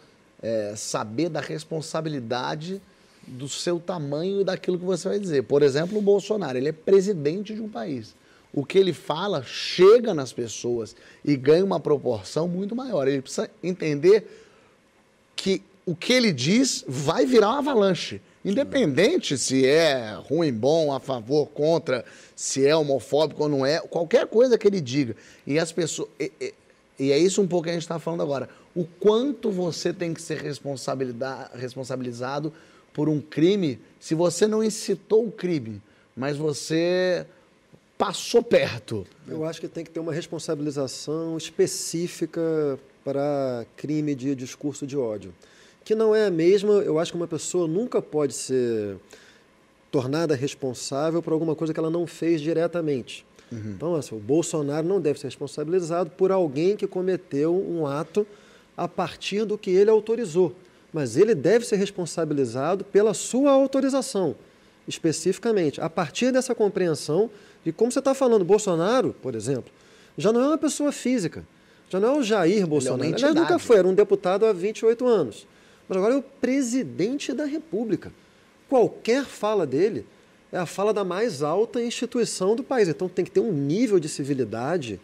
é, 0.42 0.74
saber 0.76 1.30
da 1.30 1.40
responsabilidade 1.40 2.80
do 3.26 3.48
seu 3.48 3.78
tamanho 3.80 4.40
e 4.40 4.44
daquilo 4.44 4.78
que 4.78 4.84
você 4.84 5.08
vai 5.08 5.18
dizer. 5.18 5.42
Por 5.44 5.62
exemplo, 5.62 5.98
o 5.98 6.02
Bolsonaro, 6.02 6.56
ele 6.58 6.68
é 6.68 6.72
presidente 6.72 7.54
de 7.54 7.60
um 7.60 7.68
país. 7.68 8.14
O 8.52 8.64
que 8.64 8.78
ele 8.78 8.92
fala 8.92 9.42
chega 9.42 10.14
nas 10.14 10.32
pessoas 10.32 10.94
e 11.24 11.36
ganha 11.36 11.64
uma 11.64 11.80
proporção 11.80 12.46
muito 12.46 12.74
maior. 12.76 13.08
Ele 13.08 13.20
precisa 13.20 13.50
entender 13.62 14.26
que 15.34 15.62
o 15.84 15.94
que 15.94 16.12
ele 16.12 16.32
diz 16.32 16.84
vai 16.86 17.26
virar 17.26 17.50
uma 17.50 17.58
avalanche. 17.58 18.20
Independente 18.44 19.36
se 19.38 19.66
é 19.66 20.14
ruim, 20.28 20.52
bom, 20.52 20.92
a 20.92 21.00
favor, 21.00 21.46
contra, 21.48 22.04
se 22.36 22.66
é 22.66 22.76
homofóbico 22.76 23.42
ou 23.42 23.48
não 23.48 23.64
é, 23.66 23.80
qualquer 23.80 24.26
coisa 24.26 24.56
que 24.58 24.66
ele 24.68 24.80
diga. 24.80 25.16
E 25.46 25.58
as 25.58 25.72
pessoas. 25.72 26.08
E, 26.20 26.30
e- 26.40 26.54
e 26.96 27.10
é 27.10 27.18
isso 27.18 27.42
um 27.42 27.46
pouco 27.48 27.64
que 27.64 27.70
a 27.70 27.72
gente 27.72 27.82
está 27.82 27.98
falando 27.98 28.22
agora. 28.22 28.48
O 28.72 28.84
quanto 28.84 29.50
você 29.50 29.92
tem 29.92 30.14
que 30.14 30.22
ser 30.22 30.38
responsabilizado 31.56 32.52
por 32.94 33.08
um 33.08 33.20
crime 33.20 33.78
se 34.00 34.14
você 34.14 34.46
não 34.46 34.64
incitou 34.64 35.26
o 35.26 35.32
crime, 35.32 35.82
mas 36.16 36.38
você 36.38 37.26
passou 37.98 38.42
perto. 38.42 39.06
Eu 39.28 39.44
acho 39.44 39.60
que 39.60 39.68
tem 39.68 39.84
que 39.84 39.90
ter 39.90 40.00
uma 40.00 40.12
responsabilização 40.12 41.36
específica 41.36 42.78
para 43.04 43.66
crime 43.76 44.14
de 44.14 44.34
discurso 44.34 44.86
de 44.86 44.96
ódio. 44.96 45.34
Que 45.84 45.94
não 45.94 46.14
é 46.14 46.26
a 46.26 46.30
mesma, 46.30 46.74
eu 46.74 46.98
acho 46.98 47.12
que 47.12 47.16
uma 47.16 47.26
pessoa 47.26 47.68
nunca 47.68 48.00
pode 48.00 48.32
ser 48.32 48.96
tornada 49.90 50.34
responsável 50.34 51.22
por 51.22 51.32
alguma 51.32 51.54
coisa 51.54 51.74
que 51.74 51.78
ela 51.78 51.90
não 51.90 52.06
fez 52.06 52.40
diretamente. 52.40 53.26
Então, 53.52 53.94
assim, 53.94 54.16
o 54.16 54.18
Bolsonaro 54.18 54.86
não 54.86 55.00
deve 55.00 55.20
ser 55.20 55.28
responsabilizado 55.28 56.10
por 56.10 56.32
alguém 56.32 56.76
que 56.76 56.86
cometeu 56.86 57.54
um 57.54 57.86
ato 57.86 58.26
a 58.76 58.88
partir 58.88 59.44
do 59.44 59.56
que 59.56 59.70
ele 59.70 59.90
autorizou. 59.90 60.54
Mas 60.94 61.16
ele 61.16 61.34
deve 61.34 61.66
ser 61.66 61.74
responsabilizado 61.74 62.84
pela 62.84 63.12
sua 63.12 63.50
autorização, 63.50 64.36
especificamente. 64.86 65.80
A 65.80 65.90
partir 65.90 66.30
dessa 66.30 66.54
compreensão 66.54 67.28
de 67.64 67.72
como 67.72 67.90
você 67.90 67.98
está 67.98 68.14
falando, 68.14 68.44
Bolsonaro, 68.44 69.12
por 69.20 69.34
exemplo, 69.34 69.72
já 70.16 70.32
não 70.32 70.40
é 70.40 70.46
uma 70.46 70.58
pessoa 70.58 70.92
física, 70.92 71.44
já 71.90 71.98
não 71.98 72.14
é 72.14 72.18
o 72.18 72.22
Jair 72.22 72.64
Bolsonaro. 72.64 73.02
Aliás, 73.02 73.22
nunca 73.22 73.40
entidade. 73.40 73.62
foi, 73.64 73.78
era 73.78 73.88
um 73.88 73.94
deputado 73.94 74.46
há 74.46 74.52
28 74.52 75.04
anos. 75.04 75.48
Mas 75.88 75.98
agora 75.98 76.14
é 76.14 76.16
o 76.16 76.22
presidente 76.22 77.32
da 77.32 77.44
República. 77.44 78.12
Qualquer 78.68 79.24
fala 79.24 79.66
dele 79.66 80.06
é 80.52 80.58
a 80.58 80.64
fala 80.64 80.94
da 80.94 81.02
mais 81.02 81.42
alta 81.42 81.82
instituição 81.82 82.54
do 82.54 82.62
país. 82.62 82.88
Então 82.88 83.08
tem 83.08 83.24
que 83.24 83.32
ter 83.32 83.40
um 83.40 83.52
nível 83.52 83.98
de 83.98 84.08
civilidade 84.08 85.00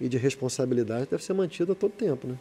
e 0.00 0.08
de 0.08 0.16
responsabilidade 0.16 1.06
deve 1.10 1.22
ser 1.22 1.34
mantida 1.34 1.72
a 1.72 1.74
todo 1.74 1.92
tempo. 1.92 2.26
Né? 2.26 2.38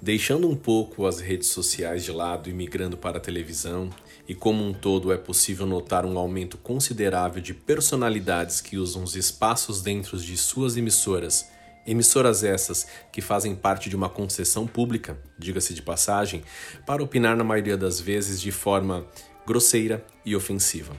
Deixando 0.00 0.48
um 0.48 0.54
pouco 0.54 1.06
as 1.06 1.18
redes 1.18 1.48
sociais 1.48 2.04
de 2.04 2.12
lado 2.12 2.48
e 2.48 2.52
migrando 2.52 2.96
para 2.96 3.18
a 3.18 3.20
televisão, 3.20 3.90
e 4.28 4.34
como 4.34 4.64
um 4.64 4.72
todo 4.72 5.12
é 5.12 5.16
possível 5.16 5.66
notar 5.66 6.06
um 6.06 6.16
aumento 6.16 6.56
considerável 6.56 7.42
de 7.42 7.52
personalidades 7.52 8.60
que 8.60 8.76
usam 8.78 9.02
os 9.02 9.16
espaços 9.16 9.82
dentro 9.82 10.16
de 10.16 10.36
suas 10.36 10.76
emissoras, 10.76 11.48
emissoras 11.84 12.44
essas 12.44 12.86
que 13.10 13.20
fazem 13.20 13.56
parte 13.56 13.90
de 13.90 13.96
uma 13.96 14.08
concessão 14.08 14.68
pública, 14.68 15.18
diga-se 15.36 15.74
de 15.74 15.82
passagem, 15.82 16.44
para 16.86 17.02
opinar 17.02 17.36
na 17.36 17.42
maioria 17.42 17.76
das 17.76 18.00
vezes 18.00 18.40
de 18.40 18.52
forma 18.52 19.04
grosseira 19.44 20.06
e 20.24 20.36
ofensiva. 20.36 20.94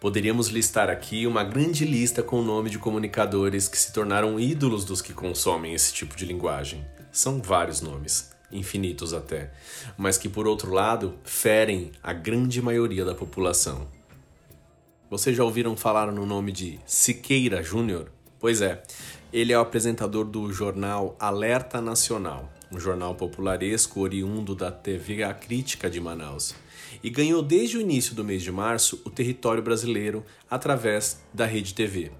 Poderíamos 0.00 0.48
listar 0.48 0.88
aqui 0.88 1.26
uma 1.26 1.44
grande 1.44 1.84
lista 1.84 2.22
com 2.22 2.40
o 2.40 2.44
nome 2.44 2.70
de 2.70 2.78
comunicadores 2.78 3.68
que 3.68 3.76
se 3.76 3.92
tornaram 3.92 4.40
ídolos 4.40 4.84
dos 4.84 5.02
que 5.02 5.12
consomem 5.12 5.74
esse 5.74 5.92
tipo 5.92 6.16
de 6.16 6.24
linguagem. 6.24 6.84
São 7.14 7.40
vários 7.40 7.80
nomes, 7.80 8.32
infinitos 8.50 9.14
até, 9.14 9.52
mas 9.96 10.18
que 10.18 10.28
por 10.28 10.48
outro 10.48 10.72
lado 10.72 11.14
ferem 11.22 11.92
a 12.02 12.12
grande 12.12 12.60
maioria 12.60 13.04
da 13.04 13.14
população. 13.14 13.86
Vocês 15.08 15.36
já 15.36 15.44
ouviram 15.44 15.76
falar 15.76 16.10
no 16.10 16.26
nome 16.26 16.50
de 16.50 16.80
Siqueira 16.84 17.62
Júnior? 17.62 18.10
Pois 18.40 18.60
é, 18.60 18.82
ele 19.32 19.52
é 19.52 19.56
o 19.56 19.60
apresentador 19.60 20.24
do 20.24 20.52
jornal 20.52 21.14
Alerta 21.20 21.80
Nacional, 21.80 22.52
um 22.72 22.80
jornal 22.80 23.14
popularesco 23.14 24.00
oriundo 24.00 24.52
da 24.52 24.72
TV 24.72 25.22
A 25.22 25.32
Crítica 25.32 25.88
de 25.88 26.00
Manaus, 26.00 26.52
e 27.00 27.08
ganhou 27.08 27.42
desde 27.42 27.78
o 27.78 27.80
início 27.80 28.12
do 28.12 28.24
mês 28.24 28.42
de 28.42 28.50
março 28.50 29.00
o 29.04 29.10
território 29.10 29.62
brasileiro 29.62 30.24
através 30.50 31.20
da 31.32 31.46
Rede 31.46 31.74
TV. 31.74 32.10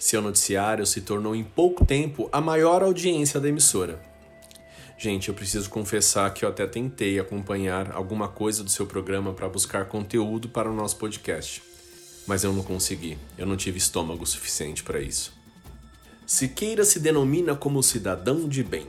Seu 0.00 0.22
noticiário 0.22 0.86
se 0.86 1.02
tornou 1.02 1.36
em 1.36 1.44
pouco 1.44 1.84
tempo 1.84 2.26
a 2.32 2.40
maior 2.40 2.82
audiência 2.82 3.38
da 3.38 3.50
emissora. 3.50 4.00
Gente, 4.96 5.28
eu 5.28 5.34
preciso 5.34 5.68
confessar 5.68 6.32
que 6.32 6.42
eu 6.42 6.48
até 6.48 6.66
tentei 6.66 7.20
acompanhar 7.20 7.92
alguma 7.92 8.26
coisa 8.26 8.64
do 8.64 8.70
seu 8.70 8.86
programa 8.86 9.34
para 9.34 9.46
buscar 9.46 9.84
conteúdo 9.84 10.48
para 10.48 10.70
o 10.70 10.74
nosso 10.74 10.96
podcast, 10.96 11.62
mas 12.26 12.42
eu 12.42 12.50
não 12.50 12.62
consegui, 12.62 13.18
eu 13.36 13.44
não 13.44 13.58
tive 13.58 13.76
estômago 13.76 14.24
suficiente 14.24 14.82
para 14.82 15.02
isso. 15.02 15.34
Siqueira 16.26 16.82
se 16.82 16.98
denomina 16.98 17.54
como 17.54 17.82
cidadão 17.82 18.48
de 18.48 18.64
bem, 18.64 18.86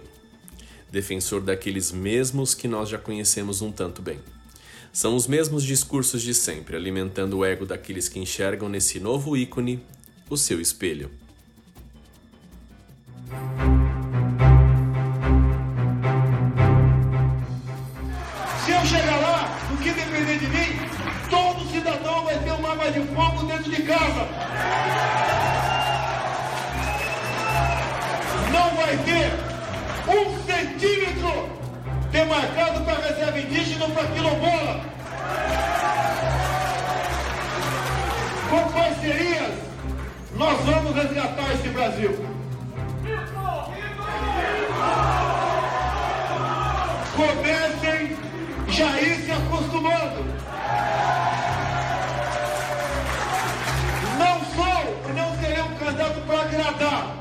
defensor 0.90 1.42
daqueles 1.42 1.92
mesmos 1.92 2.54
que 2.54 2.70
nós 2.70 2.88
já 2.88 2.98
conhecemos 2.98 3.62
um 3.62 3.70
tanto 3.70 4.02
bem. 4.02 4.22
São 4.94 5.14
os 5.14 5.28
mesmos 5.28 5.64
discursos 5.64 6.22
de 6.22 6.34
sempre, 6.34 6.78
alimentando 6.78 7.40
o 7.40 7.46
ego 7.46 7.66
daqueles 7.66 8.08
que 8.08 8.18
enxergam 8.18 8.70
nesse 8.70 8.98
novo 8.98 9.36
ícone 9.36 9.84
o 10.32 10.38
seu 10.38 10.62
espelho. 10.62 11.12
Se 18.64 18.72
eu 18.72 18.86
chegar 18.86 19.18
lá, 19.18 19.60
no 19.70 19.78
que 19.78 19.92
depender 19.92 20.38
de 20.38 20.48
mim, 20.48 20.80
todo 21.30 21.70
cidadão 21.70 22.24
vai 22.24 22.40
ter 22.40 22.52
uma 22.54 22.70
arma 22.70 22.92
de 22.92 23.02
fogo 23.14 23.44
dentro 23.44 23.70
de 23.70 23.84
casa. 23.84 24.28
Não 28.54 28.76
vai 28.78 28.98
ter 29.04 29.34
um 30.08 30.46
centímetro 30.46 31.50
demarcado 32.10 32.86
para 32.86 33.06
reserva 33.06 33.38
indígena 33.38 33.84
ou 33.84 33.92
para 33.92 34.08
quilombola. 34.08 34.82
Com 38.50 38.72
parcerias 38.72 39.71
nós 40.36 40.60
vamos 40.66 40.96
resgatar 40.96 41.54
esse 41.54 41.70
Brasil. 41.70 42.26
Comecem 47.16 48.18
já 48.70 49.02
ir 49.02 49.16
se 49.26 49.32
acostumando. 49.32 50.26
Não 54.18 54.40
sou 54.56 55.10
e 55.10 55.14
não 55.14 55.36
serei 55.40 55.62
um 55.62 55.76
candidato 55.76 56.22
para 56.26 56.42
agradar. 56.42 57.16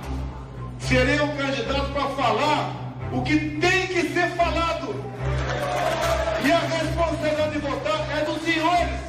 Serei 0.78 1.20
um 1.20 1.36
candidato 1.36 1.92
para 1.92 2.08
falar 2.10 2.74
o 3.12 3.22
que 3.22 3.38
tem 3.38 3.86
que 3.88 4.02
ser 4.12 4.30
falado. 4.36 4.94
E 6.44 6.52
a 6.52 6.58
responsabilidade 6.58 7.50
de 7.52 7.58
votar 7.58 8.06
é 8.16 8.24
dos 8.24 8.42
senhores. 8.42 9.00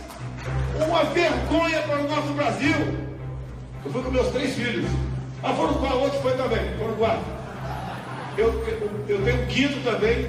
Uma 0.86 1.04
vergonha 1.06 1.82
para 1.84 2.00
o 2.02 2.08
nosso 2.08 2.34
Brasil. 2.34 3.11
Eu 3.84 3.91
fui 3.91 4.04
com 4.04 4.12
meus 4.12 4.28
três 4.30 4.56
filhos. 4.56 4.86
Ah, 5.44 5.54
foram 5.54 5.74
com 5.74 5.86
a 5.86 5.96
outra 5.96 6.20
foi 6.20 6.38
também, 6.38 6.78
foram 6.78 6.94
quatro. 6.96 7.26
Eu, 8.38 8.48
eu, 8.67 9.06
eu 9.08 9.24
tenho 9.24 9.44
um 9.44 9.48
quinto 9.48 9.84
também. 9.84 10.28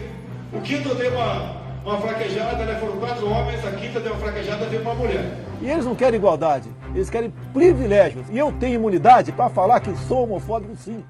O 0.52 0.60
quinto 0.62 0.88
eu 0.88 0.94
dei 0.94 1.08
uma, 1.08 1.62
uma 1.84 2.00
fraquejada, 2.00 2.64
né? 2.64 2.78
Foram 2.80 2.96
quatro 2.98 3.28
homens, 3.28 3.64
a 3.64 3.72
quinta 3.72 4.00
deu 4.00 4.12
uma 4.12 4.20
fraquejada, 4.20 4.66
veio 4.66 4.82
uma 4.82 4.94
mulher. 4.94 5.38
E 5.60 5.68
eles 5.68 5.84
não 5.84 5.94
querem 5.94 6.18
igualdade, 6.18 6.68
eles 6.94 7.10
querem 7.10 7.30
privilégios. 7.52 8.26
E 8.30 8.38
eu 8.38 8.50
tenho 8.52 8.74
imunidade 8.74 9.32
para 9.32 9.50
falar 9.50 9.80
que 9.80 9.94
sou 10.08 10.24
homofóbico 10.24 10.74
sim. 10.76 11.04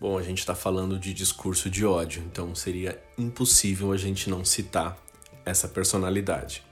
Bom, 0.00 0.18
a 0.18 0.22
gente 0.22 0.38
está 0.38 0.54
falando 0.54 0.98
de 0.98 1.14
discurso 1.14 1.70
de 1.70 1.86
ódio, 1.86 2.22
então 2.26 2.54
seria 2.54 2.98
impossível 3.16 3.92
a 3.92 3.96
gente 3.96 4.28
não 4.28 4.44
citar 4.44 4.96
essa 5.44 5.68
personalidade. 5.68 6.62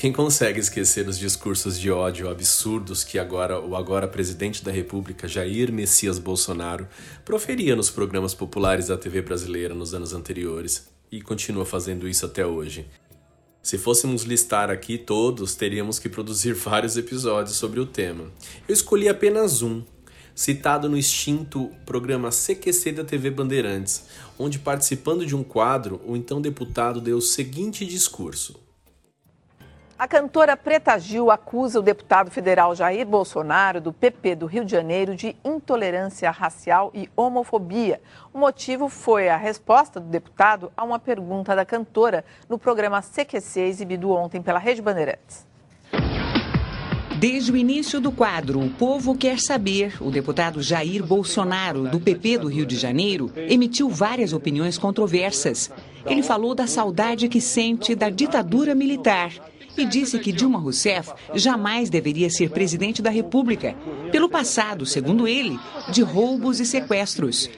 Quem 0.00 0.14
consegue 0.14 0.58
esquecer 0.58 1.06
os 1.06 1.18
discursos 1.18 1.78
de 1.78 1.90
ódio 1.90 2.30
absurdos 2.30 3.04
que 3.04 3.18
agora 3.18 3.60
o 3.60 3.76
agora 3.76 4.08
presidente 4.08 4.64
da 4.64 4.72
República, 4.72 5.28
Jair 5.28 5.70
Messias 5.70 6.18
Bolsonaro, 6.18 6.88
proferia 7.22 7.76
nos 7.76 7.90
programas 7.90 8.32
populares 8.32 8.86
da 8.86 8.96
TV 8.96 9.20
brasileira 9.20 9.74
nos 9.74 9.92
anos 9.92 10.14
anteriores 10.14 10.88
e 11.12 11.20
continua 11.20 11.66
fazendo 11.66 12.08
isso 12.08 12.24
até 12.24 12.46
hoje? 12.46 12.86
Se 13.62 13.76
fôssemos 13.76 14.22
listar 14.22 14.70
aqui 14.70 14.96
todos, 14.96 15.54
teríamos 15.54 15.98
que 15.98 16.08
produzir 16.08 16.54
vários 16.64 16.96
episódios 16.96 17.56
sobre 17.56 17.78
o 17.78 17.84
tema. 17.84 18.24
Eu 18.66 18.72
escolhi 18.72 19.06
apenas 19.06 19.60
um, 19.60 19.82
citado 20.34 20.88
no 20.88 20.96
extinto 20.96 21.70
programa 21.84 22.30
CQC 22.30 22.92
da 22.92 23.04
TV 23.04 23.30
Bandeirantes, 23.30 24.04
onde, 24.38 24.58
participando 24.58 25.26
de 25.26 25.36
um 25.36 25.44
quadro, 25.44 26.00
o 26.06 26.16
então 26.16 26.40
deputado 26.40 27.02
deu 27.02 27.18
o 27.18 27.20
seguinte 27.20 27.84
discurso. 27.84 28.69
A 30.00 30.08
cantora 30.08 30.56
Preta 30.56 30.98
Gil 30.98 31.30
acusa 31.30 31.78
o 31.78 31.82
deputado 31.82 32.30
federal 32.30 32.74
Jair 32.74 33.06
Bolsonaro, 33.06 33.82
do 33.82 33.92
PP 33.92 34.34
do 34.34 34.46
Rio 34.46 34.64
de 34.64 34.70
Janeiro, 34.70 35.14
de 35.14 35.36
intolerância 35.44 36.30
racial 36.30 36.90
e 36.94 37.06
homofobia. 37.14 38.00
O 38.32 38.38
motivo 38.38 38.88
foi 38.88 39.28
a 39.28 39.36
resposta 39.36 40.00
do 40.00 40.06
deputado 40.06 40.72
a 40.74 40.84
uma 40.84 40.98
pergunta 40.98 41.54
da 41.54 41.66
cantora 41.66 42.24
no 42.48 42.58
programa 42.58 43.02
CQC 43.02 43.60
exibido 43.60 44.10
ontem 44.10 44.40
pela 44.40 44.58
Rede 44.58 44.80
Bandeirantes. 44.80 45.46
Desde 47.18 47.52
o 47.52 47.56
início 47.58 48.00
do 48.00 48.10
quadro 48.10 48.58
O 48.58 48.70
Povo 48.70 49.14
Quer 49.14 49.38
Saber, 49.38 49.98
o 50.00 50.10
deputado 50.10 50.62
Jair 50.62 51.04
Bolsonaro, 51.04 51.90
do 51.90 52.00
PP 52.00 52.38
do 52.38 52.48
Rio 52.48 52.64
de 52.64 52.76
Janeiro, 52.76 53.30
emitiu 53.36 53.90
várias 53.90 54.32
opiniões 54.32 54.78
controversas. 54.78 55.70
Ele 56.06 56.22
falou 56.22 56.54
da 56.54 56.66
saudade 56.66 57.28
que 57.28 57.38
sente 57.38 57.94
da 57.94 58.08
ditadura 58.08 58.74
militar 58.74 59.49
e 59.76 59.84
disse 59.84 60.18
que 60.18 60.32
Dilma 60.32 60.58
Rousseff 60.58 61.12
jamais 61.34 61.90
deveria 61.90 62.30
ser 62.30 62.50
presidente 62.50 63.00
da 63.02 63.10
República, 63.10 63.74
pelo 64.10 64.28
passado, 64.28 64.84
segundo 64.84 65.26
ele, 65.26 65.58
de 65.92 66.02
roubos 66.02 66.60
e 66.60 66.66
sequestros. 66.66 67.50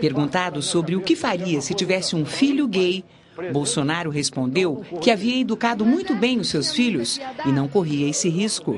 Perguntado 0.00 0.62
sobre 0.62 0.96
o 0.96 1.00
que 1.00 1.14
faria 1.14 1.60
se 1.60 1.74
tivesse 1.74 2.16
um 2.16 2.24
filho 2.24 2.66
gay, 2.66 3.04
Bolsonaro 3.52 4.10
respondeu 4.10 4.84
que 5.00 5.10
havia 5.10 5.40
educado 5.40 5.84
muito 5.86 6.14
bem 6.14 6.40
os 6.40 6.48
seus 6.48 6.72
filhos 6.72 7.20
e 7.46 7.52
não 7.52 7.68
corria 7.68 8.08
esse 8.08 8.28
risco. 8.28 8.76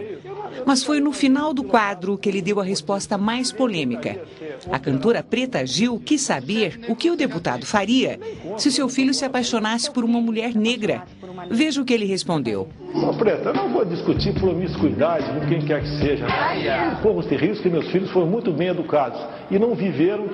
Mas 0.66 0.82
foi 0.82 1.00
no 1.00 1.12
final 1.12 1.52
do 1.52 1.64
quadro 1.64 2.16
que 2.18 2.28
ele 2.28 2.42
deu 2.42 2.60
a 2.60 2.64
resposta 2.64 3.16
mais 3.16 3.52
polêmica. 3.52 4.20
A 4.70 4.78
cantora 4.78 5.22
Preta 5.22 5.66
Gil 5.66 6.00
quis 6.04 6.20
saber 6.20 6.80
o 6.88 6.96
que 6.96 7.10
o 7.10 7.16
deputado 7.16 7.64
faria 7.66 8.18
se 8.56 8.70
seu 8.70 8.88
filho 8.88 9.14
se 9.14 9.24
apaixonasse 9.24 9.90
por 9.90 10.04
uma 10.04 10.20
mulher 10.20 10.54
negra. 10.54 11.04
Veja 11.50 11.80
o 11.80 11.84
que 11.84 11.94
ele 11.94 12.04
respondeu. 12.04 12.68
Ô, 12.94 13.14
Preta, 13.14 13.52
não 13.52 13.72
vou 13.72 13.84
discutir 13.84 14.34
promiscuidade 14.34 15.26
com 15.32 15.46
quem 15.48 15.64
quer 15.64 15.82
que 15.82 15.98
seja. 15.98 16.26
Corro 17.02 17.20
esse 17.20 17.36
risco 17.36 17.62
que 17.62 17.70
meus 17.70 17.90
filhos 17.90 18.10
foram 18.10 18.26
muito 18.26 18.52
bem 18.52 18.68
educados 18.68 19.20
e 19.50 19.58
não 19.58 19.74
viveram 19.74 20.28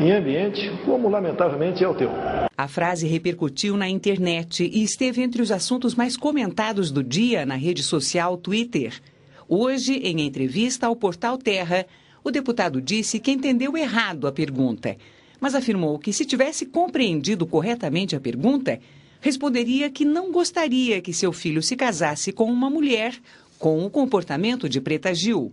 em 0.00 0.12
ambiente 0.12 0.70
como, 0.84 1.08
lamentavelmente, 1.08 1.82
é 1.84 1.88
o 1.88 1.94
teu. 1.94 2.10
A 2.56 2.66
frase 2.66 3.06
repercutiu 3.06 3.76
na 3.76 3.88
internet 3.88 4.64
e 4.64 4.82
esteve 4.82 5.22
entre 5.22 5.42
os 5.42 5.52
assuntos 5.52 5.94
mais 5.94 6.16
comentados 6.16 6.90
do 6.90 7.04
dia 7.04 7.46
na 7.46 7.54
rede 7.54 7.82
social 7.82 8.36
Twitter. 8.36 9.00
Hoje, 9.48 9.94
em 9.94 10.20
entrevista 10.20 10.86
ao 10.86 10.94
portal 10.94 11.38
Terra, 11.38 11.86
o 12.22 12.30
deputado 12.30 12.82
disse 12.82 13.18
que 13.18 13.30
entendeu 13.30 13.78
errado 13.78 14.26
a 14.26 14.32
pergunta, 14.32 14.94
mas 15.40 15.54
afirmou 15.54 15.98
que 15.98 16.12
se 16.12 16.26
tivesse 16.26 16.66
compreendido 16.66 17.46
corretamente 17.46 18.14
a 18.14 18.20
pergunta, 18.20 18.78
responderia 19.22 19.88
que 19.88 20.04
não 20.04 20.30
gostaria 20.30 21.00
que 21.00 21.14
seu 21.14 21.32
filho 21.32 21.62
se 21.62 21.76
casasse 21.76 22.30
com 22.30 22.44
uma 22.52 22.68
mulher 22.68 23.18
com 23.58 23.86
o 23.86 23.88
comportamento 23.88 24.68
de 24.68 24.82
Preta 24.82 25.14
Gil. 25.14 25.50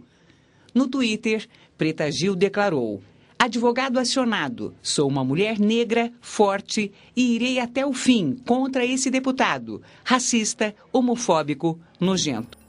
No 0.73 0.87
Twitter, 0.87 1.47
Preta 1.77 2.11
Gil 2.11 2.35
declarou: 2.35 3.01
Advogado 3.39 3.97
acionado, 3.97 4.75
sou 4.81 5.07
uma 5.07 5.23
mulher 5.23 5.57
negra, 5.57 6.11
forte 6.19 6.91
e 7.15 7.33
irei 7.33 7.59
até 7.59 7.85
o 7.85 7.93
fim 7.93 8.35
contra 8.45 8.85
esse 8.85 9.09
deputado, 9.09 9.81
racista, 10.03 10.75
homofóbico, 10.91 11.79
nojento. 11.97 12.64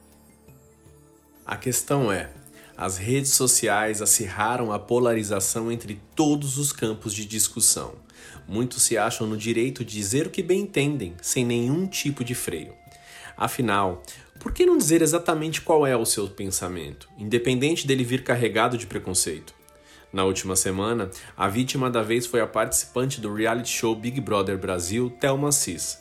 A 1.47 1.57
questão 1.57 2.11
é: 2.11 2.29
as 2.77 2.99
redes 2.99 3.31
sociais 3.31 4.03
acirraram 4.03 4.73
a 4.73 4.81
polarização 4.81 5.71
entre 5.71 6.01
todos 6.17 6.59
os 6.59 6.73
campos 6.73 7.15
de 7.15 7.25
discussão. 7.25 7.95
Muitos 8.49 8.83
se 8.83 8.99
acham 8.99 9.29
no 9.29 9.37
direito 9.37 9.85
de 9.85 9.95
dizer 9.95 10.27
o 10.27 10.31
que 10.31 10.43
bem 10.43 10.63
entendem, 10.63 11.15
sem 11.23 11.45
nenhum 11.45 11.87
tipo 11.87 12.25
de 12.25 12.35
freio. 12.35 12.75
Afinal, 13.37 14.03
por 14.41 14.53
que 14.53 14.67
não 14.67 14.77
dizer 14.77 15.03
exatamente 15.03 15.61
qual 15.61 15.87
é 15.87 15.97
o 15.97 16.05
seu 16.05 16.29
pensamento, 16.29 17.09
independente 17.17 17.87
dele 17.87 18.03
vir 18.03 18.25
carregado 18.25 18.77
de 18.77 18.87
preconceito? 18.87 19.55
Na 20.13 20.25
última 20.25 20.57
semana, 20.57 21.11
a 21.37 21.47
vítima 21.47 21.91
da 21.91 22.03
vez 22.03 22.27
foi 22.27 22.41
a 22.41 22.47
participante 22.47 23.21
do 23.21 23.33
reality 23.33 23.69
show 23.69 23.95
Big 23.95 24.21
Brother 24.21 24.59
Brasil, 24.59 25.11
Thelma 25.21 25.53
Cis, 25.53 25.99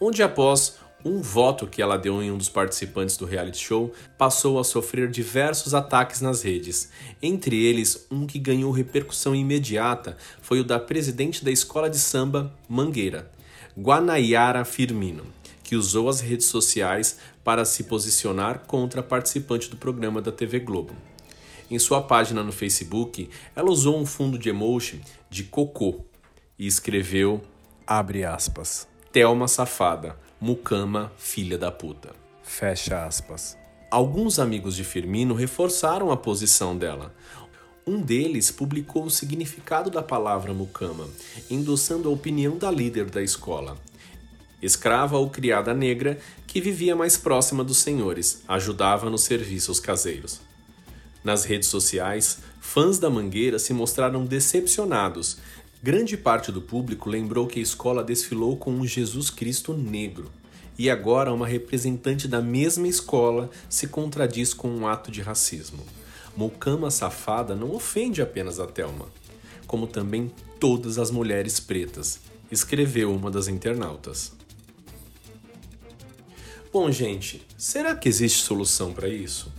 onde 0.00 0.22
após 0.22 0.78
um 1.04 1.20
voto 1.20 1.66
que 1.66 1.80
ela 1.80 1.96
deu 1.96 2.22
em 2.22 2.30
um 2.30 2.38
dos 2.38 2.48
participantes 2.48 3.16
do 3.16 3.24
reality 3.24 3.58
show, 3.58 3.92
passou 4.16 4.58
a 4.58 4.64
sofrer 4.64 5.08
diversos 5.08 5.74
ataques 5.74 6.20
nas 6.20 6.42
redes. 6.42 6.90
Entre 7.22 7.64
eles, 7.64 8.06
um 8.10 8.26
que 8.26 8.38
ganhou 8.38 8.72
repercussão 8.72 9.34
imediata 9.34 10.16
foi 10.42 10.60
o 10.60 10.64
da 10.64 10.78
presidente 10.78 11.44
da 11.44 11.50
escola 11.50 11.88
de 11.88 11.98
samba 11.98 12.52
Mangueira, 12.68 13.30
Guanayara 13.78 14.64
Firmino, 14.64 15.24
que 15.62 15.76
usou 15.76 16.08
as 16.08 16.20
redes 16.20 16.46
sociais 16.46 17.18
para 17.44 17.64
se 17.64 17.84
posicionar 17.84 18.60
contra 18.66 19.00
a 19.00 19.04
participante 19.04 19.70
do 19.70 19.76
programa 19.76 20.20
da 20.20 20.32
TV 20.32 20.58
Globo. 20.58 20.94
Em 21.70 21.78
sua 21.78 22.02
página 22.02 22.42
no 22.42 22.50
Facebook, 22.50 23.28
ela 23.54 23.70
usou 23.70 24.00
um 24.00 24.06
fundo 24.06 24.38
de 24.38 24.48
emoji 24.48 25.02
de 25.28 25.44
cocô 25.44 26.04
e 26.58 26.66
escreveu, 26.66 27.42
abre 27.86 28.24
aspas, 28.24 28.88
Thelma 29.12 29.46
safada, 29.46 30.16
mucama 30.40 31.12
filha 31.18 31.58
da 31.58 31.70
puta. 31.70 32.14
Fecha 32.42 33.04
aspas. 33.04 33.56
Alguns 33.90 34.38
amigos 34.38 34.76
de 34.76 34.84
Firmino 34.84 35.34
reforçaram 35.34 36.12
a 36.12 36.16
posição 36.16 36.76
dela. 36.76 37.12
Um 37.86 38.00
deles 38.00 38.50
publicou 38.50 39.04
o 39.04 39.10
significado 39.10 39.90
da 39.90 40.02
palavra 40.02 40.54
mucama, 40.54 41.08
endossando 41.50 42.08
a 42.08 42.12
opinião 42.12 42.56
da 42.56 42.70
líder 42.70 43.10
da 43.10 43.22
escola. 43.22 43.76
Escrava 44.62 45.16
ou 45.18 45.28
criada 45.30 45.74
negra 45.74 46.18
que 46.46 46.60
vivia 46.60 46.94
mais 46.94 47.16
próxima 47.16 47.64
dos 47.64 47.78
senhores, 47.78 48.42
ajudava 48.46 49.10
nos 49.10 49.22
serviços 49.22 49.80
caseiros. 49.80 50.40
Nas 51.24 51.44
redes 51.44 51.68
sociais, 51.68 52.38
fãs 52.60 52.98
da 52.98 53.10
Mangueira 53.10 53.58
se 53.58 53.72
mostraram 53.72 54.24
decepcionados. 54.24 55.38
Grande 55.82 56.16
parte 56.16 56.50
do 56.50 56.60
público 56.60 57.08
lembrou 57.08 57.46
que 57.46 57.58
a 57.58 57.62
escola 57.62 58.02
desfilou 58.02 58.56
com 58.56 58.72
um 58.72 58.86
Jesus 58.86 59.30
Cristo 59.30 59.72
negro. 59.72 60.30
E 60.78 60.90
agora 60.90 61.32
uma 61.32 61.46
representante 61.46 62.26
da 62.26 62.40
mesma 62.40 62.86
escola 62.88 63.50
se 63.68 63.86
contradiz 63.88 64.52
com 64.52 64.68
um 64.68 64.86
ato 64.86 65.10
de 65.10 65.20
racismo. 65.20 65.84
Mocama 66.36 66.90
safada 66.90 67.54
não 67.54 67.74
ofende 67.74 68.22
apenas 68.22 68.60
a 68.60 68.66
Thelma, 68.66 69.06
como 69.66 69.86
também 69.86 70.30
todas 70.60 70.98
as 70.98 71.10
mulheres 71.10 71.58
pretas, 71.60 72.20
escreveu 72.50 73.12
uma 73.12 73.30
das 73.30 73.48
internautas. 73.48 74.32
Bom, 76.72 76.90
gente, 76.90 77.46
será 77.56 77.94
que 77.94 78.08
existe 78.08 78.42
solução 78.42 78.92
para 78.92 79.08
isso? 79.08 79.52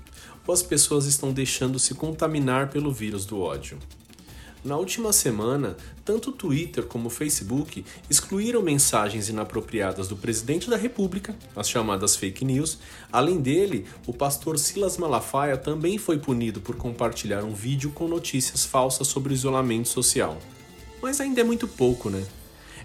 ou 0.50 0.54
as 0.54 0.64
pessoas 0.64 1.06
estão 1.06 1.32
deixando 1.32 1.78
se 1.78 1.94
contaminar 1.94 2.72
pelo 2.72 2.92
vírus 2.92 3.24
do 3.24 3.40
ódio. 3.40 3.78
Na 4.64 4.76
última 4.76 5.14
semana, 5.14 5.78
tanto 6.04 6.32
o 6.32 6.34
Twitter 6.34 6.84
como 6.84 7.08
o 7.08 7.10
Facebook 7.10 7.86
excluíram 8.10 8.62
mensagens 8.62 9.30
inapropriadas 9.30 10.10
do 10.10 10.18
presidente 10.18 10.70
da 10.70 10.76
República, 10.76 11.34
as 11.56 11.70
chamadas 11.70 12.18
fake 12.18 12.44
news. 12.44 12.78
Além 13.10 13.40
dele, 13.40 13.86
o 14.06 14.12
pastor 14.12 14.60
Silas 14.60 14.98
Malafaia 14.98 15.56
também 15.56 15.98
foi 15.98 16.20
punido 16.20 16.60
por 16.60 16.76
compartilhar 16.76 17.46
um 17.46 17.54
vídeo 17.54 17.92
com 17.92 18.10
notícias 18.10 18.66
falsas 18.66 19.08
sobre 19.08 19.32
o 19.32 19.36
isolamento 19.36 19.88
social. 19.88 20.38
Mas 21.02 21.22
ainda 21.22 21.40
é 21.40 21.44
muito 21.44 21.66
pouco, 21.66 22.10
né? 22.10 22.22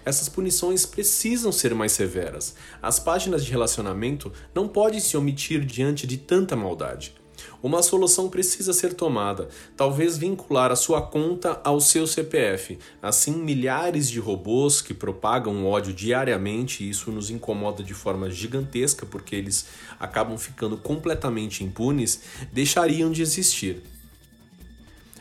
Essas 0.05 0.29
punições 0.29 0.85
precisam 0.85 1.51
ser 1.51 1.75
mais 1.75 1.91
severas. 1.91 2.55
As 2.81 2.99
páginas 2.99 3.43
de 3.43 3.51
relacionamento 3.51 4.31
não 4.53 4.67
podem 4.67 5.01
se 5.01 5.17
omitir 5.17 5.65
diante 5.65 6.07
de 6.07 6.15
tanta 6.15 6.55
maldade. 6.55 7.13
Uma 7.61 7.81
solução 7.81 8.29
precisa 8.29 8.73
ser 8.73 8.93
tomada, 8.93 9.49
talvez 9.75 10.17
vincular 10.17 10.71
a 10.71 10.75
sua 10.75 11.01
conta 11.01 11.59
ao 11.63 11.79
seu 11.79 12.05
CPF. 12.05 12.77
Assim, 13.01 13.33
milhares 13.33 14.09
de 14.09 14.19
robôs 14.19 14.81
que 14.81 14.93
propagam 14.93 15.65
ódio 15.65 15.93
diariamente, 15.93 16.83
e 16.83 16.89
isso 16.89 17.11
nos 17.11 17.29
incomoda 17.29 17.83
de 17.83 17.93
forma 17.93 18.29
gigantesca 18.29 19.05
porque 19.05 19.35
eles 19.35 19.65
acabam 19.99 20.37
ficando 20.37 20.77
completamente 20.77 21.63
impunes, 21.63 22.21
deixariam 22.51 23.11
de 23.11 23.21
existir. 23.21 23.81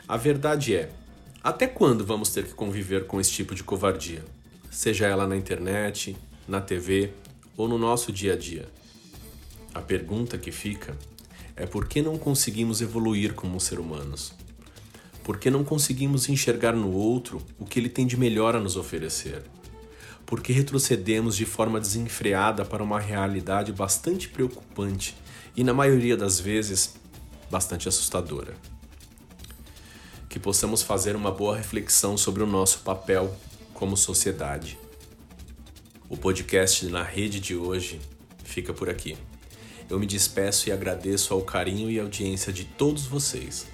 A 0.06 0.16
verdade 0.16 0.74
é: 0.74 0.90
até 1.42 1.66
quando 1.66 2.04
vamos 2.04 2.30
ter 2.30 2.44
que 2.44 2.54
conviver 2.54 3.06
com 3.06 3.20
esse 3.20 3.30
tipo 3.30 3.54
de 3.54 3.62
covardia? 3.62 4.24
Seja 4.70 5.06
ela 5.06 5.26
na 5.26 5.36
internet, 5.36 6.16
na 6.48 6.60
TV 6.60 7.10
ou 7.56 7.68
no 7.68 7.78
nosso 7.78 8.10
dia 8.12 8.34
a 8.34 8.36
dia. 8.36 8.66
A 9.74 9.80
pergunta 9.80 10.38
que 10.38 10.50
fica 10.50 10.96
é 11.56 11.66
por 11.66 11.86
que 11.86 12.02
não 12.02 12.18
conseguimos 12.18 12.80
evoluir 12.80 13.34
como 13.34 13.60
ser 13.60 13.78
humanos? 13.78 14.32
Por 15.22 15.38
que 15.38 15.50
não 15.50 15.64
conseguimos 15.64 16.28
enxergar 16.28 16.72
no 16.72 16.90
outro 16.92 17.40
o 17.58 17.64
que 17.64 17.78
ele 17.78 17.88
tem 17.88 18.06
de 18.06 18.16
melhor 18.16 18.56
a 18.56 18.60
nos 18.60 18.76
oferecer? 18.76 19.42
Por 20.26 20.42
que 20.42 20.52
retrocedemos 20.52 21.36
de 21.36 21.44
forma 21.44 21.80
desenfreada 21.80 22.64
para 22.64 22.82
uma 22.82 22.98
realidade 22.98 23.72
bastante 23.72 24.28
preocupante 24.28 25.16
e, 25.56 25.62
na 25.62 25.72
maioria 25.72 26.16
das 26.16 26.40
vezes, 26.40 26.94
bastante 27.50 27.88
assustadora? 27.88 28.54
Que 30.28 30.40
possamos 30.40 30.82
fazer 30.82 31.14
uma 31.14 31.30
boa 31.30 31.56
reflexão 31.56 32.16
sobre 32.16 32.42
o 32.42 32.46
nosso 32.46 32.80
papel 32.80 33.34
como 33.72 33.96
sociedade. 33.96 34.78
O 36.08 36.16
podcast 36.16 36.84
na 36.86 37.02
rede 37.02 37.38
de 37.38 37.54
hoje 37.54 38.00
fica 38.42 38.72
por 38.74 38.90
aqui. 38.90 39.16
Eu 39.94 40.00
me 40.00 40.06
despeço 40.06 40.68
e 40.68 40.72
agradeço 40.72 41.32
ao 41.32 41.40
carinho 41.42 41.88
e 41.88 42.00
audiência 42.00 42.52
de 42.52 42.64
todos 42.64 43.06
vocês. 43.06 43.68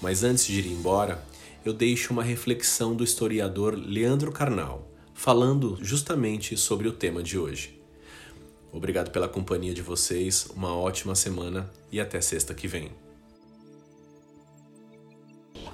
Mas 0.00 0.22
antes 0.22 0.46
de 0.46 0.60
ir 0.60 0.66
embora, 0.68 1.20
eu 1.64 1.72
deixo 1.72 2.12
uma 2.12 2.22
reflexão 2.22 2.94
do 2.94 3.02
historiador 3.02 3.74
Leandro 3.74 4.30
Carnal, 4.30 4.86
falando 5.12 5.76
justamente 5.82 6.56
sobre 6.56 6.86
o 6.86 6.92
tema 6.92 7.20
de 7.20 7.36
hoje. 7.36 7.82
Obrigado 8.72 9.10
pela 9.10 9.28
companhia 9.28 9.74
de 9.74 9.82
vocês, 9.82 10.46
uma 10.54 10.72
ótima 10.72 11.16
semana 11.16 11.68
e 11.90 11.98
até 11.98 12.20
sexta 12.20 12.54
que 12.54 12.68
vem. 12.68 12.92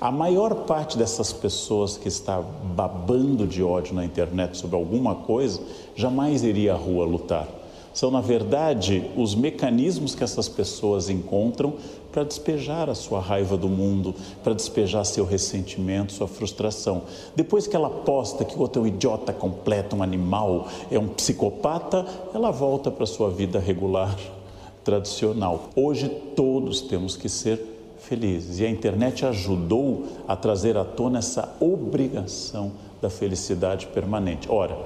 A 0.00 0.11
maior 0.11 0.64
parte 0.64 0.96
dessas 0.96 1.35
pessoas 1.35 1.98
que 1.98 2.09
está 2.09 2.40
babando 2.40 3.46
de 3.46 3.62
ódio 3.62 3.94
na 3.94 4.07
internet 4.07 4.57
sobre 4.57 4.74
alguma 4.74 5.16
coisa 5.16 5.62
jamais 5.94 6.42
iria 6.42 6.72
à 6.72 6.76
rua 6.78 7.05
lutar 7.05 7.61
são, 7.94 8.11
na 8.11 8.20
verdade, 8.20 9.11
os 9.16 9.35
mecanismos 9.35 10.14
que 10.14 10.24
essas 10.24 10.48
pessoas 10.48 11.11
encontram 11.11 11.74
para 12.11 12.24
despejar 12.24 12.90
a 12.90 12.94
sua 12.94 13.20
raiva 13.20 13.57
do 13.57 13.68
mundo, 13.68 14.14
para 14.44 14.55
despejar 14.55 15.05
seu 15.05 15.24
ressentimento, 15.24 16.12
sua 16.12 16.28
frustração. 16.28 17.02
Depois 17.35 17.66
que 17.66 17.74
ela 17.74 17.88
posta 17.88 18.44
que 18.44 18.57
o 18.57 18.61
outro 18.61 18.83
é 18.83 18.85
um 18.85 18.87
idiota 18.87 19.33
completo, 19.33 19.96
um 19.96 20.02
animal, 20.02 20.68
é 20.90 20.98
um 20.98 21.09
psicopata, 21.09 22.07
ela 22.35 22.50
volta 22.50 22.90
para 22.90 23.05
a 23.05 23.07
sua 23.07 23.31
vida 23.31 23.59
regular, 23.59 24.16
tradicional. 24.85 25.70
Hoje 25.74 26.09
todos 26.37 26.83
temos 26.83 27.16
que 27.16 27.28
ser 27.28 27.72
felizes 27.98 28.59
e 28.59 28.66
a 28.66 28.70
internet 28.70 29.24
ajudou 29.24 30.05
a 30.26 30.35
trazer 30.35 30.76
à 30.76 30.85
tona 30.85 31.20
essa 31.20 31.57
obrigação 31.61 32.72
da 33.00 33.09
felicidade 33.09 33.87
permanente. 33.87 34.48
Ora, 34.50 34.76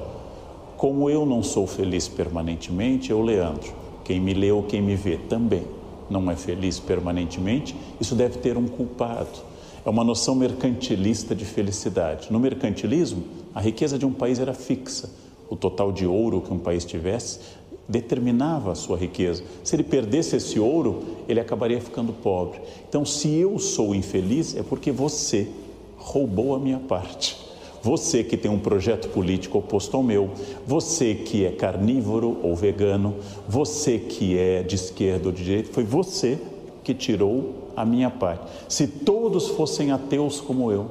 como 0.76 1.08
eu 1.08 1.24
não 1.24 1.42
sou 1.42 1.66
feliz 1.66 2.06
permanentemente, 2.06 3.10
eu, 3.10 3.22
Leandro, 3.22 3.72
quem 4.04 4.20
me 4.20 4.34
lê 4.34 4.52
ou 4.52 4.62
quem 4.62 4.82
me 4.82 4.94
vê 4.94 5.16
também 5.16 5.62
não 6.08 6.30
é 6.30 6.36
feliz 6.36 6.78
permanentemente, 6.78 7.74
isso 8.00 8.14
deve 8.14 8.38
ter 8.38 8.56
um 8.56 8.66
culpado. 8.66 9.56
É 9.84 9.90
uma 9.90 10.04
noção 10.04 10.34
mercantilista 10.34 11.34
de 11.34 11.44
felicidade. 11.44 12.32
No 12.32 12.38
mercantilismo, 12.38 13.24
a 13.54 13.60
riqueza 13.60 13.98
de 13.98 14.04
um 14.04 14.12
país 14.12 14.38
era 14.38 14.52
fixa. 14.52 15.10
O 15.48 15.56
total 15.56 15.92
de 15.92 16.06
ouro 16.06 16.40
que 16.40 16.52
um 16.52 16.58
país 16.58 16.84
tivesse 16.84 17.40
determinava 17.88 18.72
a 18.72 18.74
sua 18.74 18.96
riqueza. 18.96 19.44
Se 19.62 19.76
ele 19.76 19.84
perdesse 19.84 20.36
esse 20.36 20.58
ouro, 20.58 21.04
ele 21.28 21.38
acabaria 21.38 21.80
ficando 21.80 22.12
pobre. 22.12 22.60
Então, 22.88 23.04
se 23.04 23.32
eu 23.32 23.58
sou 23.60 23.94
infeliz, 23.94 24.56
é 24.56 24.62
porque 24.62 24.90
você 24.90 25.48
roubou 25.96 26.54
a 26.54 26.58
minha 26.58 26.80
parte. 26.80 27.45
Você 27.86 28.24
que 28.24 28.36
tem 28.36 28.50
um 28.50 28.58
projeto 28.58 29.08
político 29.10 29.58
oposto 29.58 29.96
ao 29.96 30.02
meu, 30.02 30.32
você 30.66 31.14
que 31.14 31.44
é 31.44 31.52
carnívoro 31.52 32.36
ou 32.42 32.52
vegano, 32.56 33.14
você 33.48 33.96
que 33.96 34.36
é 34.36 34.64
de 34.64 34.74
esquerda 34.74 35.28
ou 35.28 35.32
de 35.32 35.44
direita, 35.44 35.72
foi 35.72 35.84
você 35.84 36.36
que 36.82 36.92
tirou 36.92 37.70
a 37.76 37.84
minha 37.84 38.10
parte. 38.10 38.44
Se 38.68 38.88
todos 38.88 39.46
fossem 39.50 39.92
ateus 39.92 40.40
como 40.40 40.72
eu, 40.72 40.90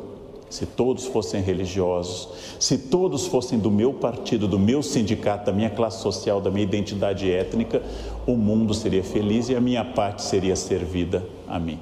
se 0.49 0.65
todos 0.65 1.05
fossem 1.05 1.41
religiosos, 1.41 2.29
se 2.61 2.77
todos 2.77 3.27
fossem 3.27 3.59
do 3.59 3.69
meu 3.69 3.91
partido, 3.91 4.47
do 4.47 4.57
meu 4.57 4.81
sindicato, 4.81 5.47
da 5.47 5.51
minha 5.51 5.69
classe 5.69 6.01
social, 6.01 6.39
da 6.39 6.49
minha 6.49 6.63
identidade 6.63 7.29
étnica, 7.29 7.83
o 8.25 8.37
mundo 8.37 8.73
seria 8.73 9.03
feliz 9.03 9.49
e 9.49 9.55
a 9.57 9.59
minha 9.59 9.83
parte 9.83 10.21
seria 10.21 10.55
servida 10.55 11.27
a 11.45 11.59
mim. 11.59 11.77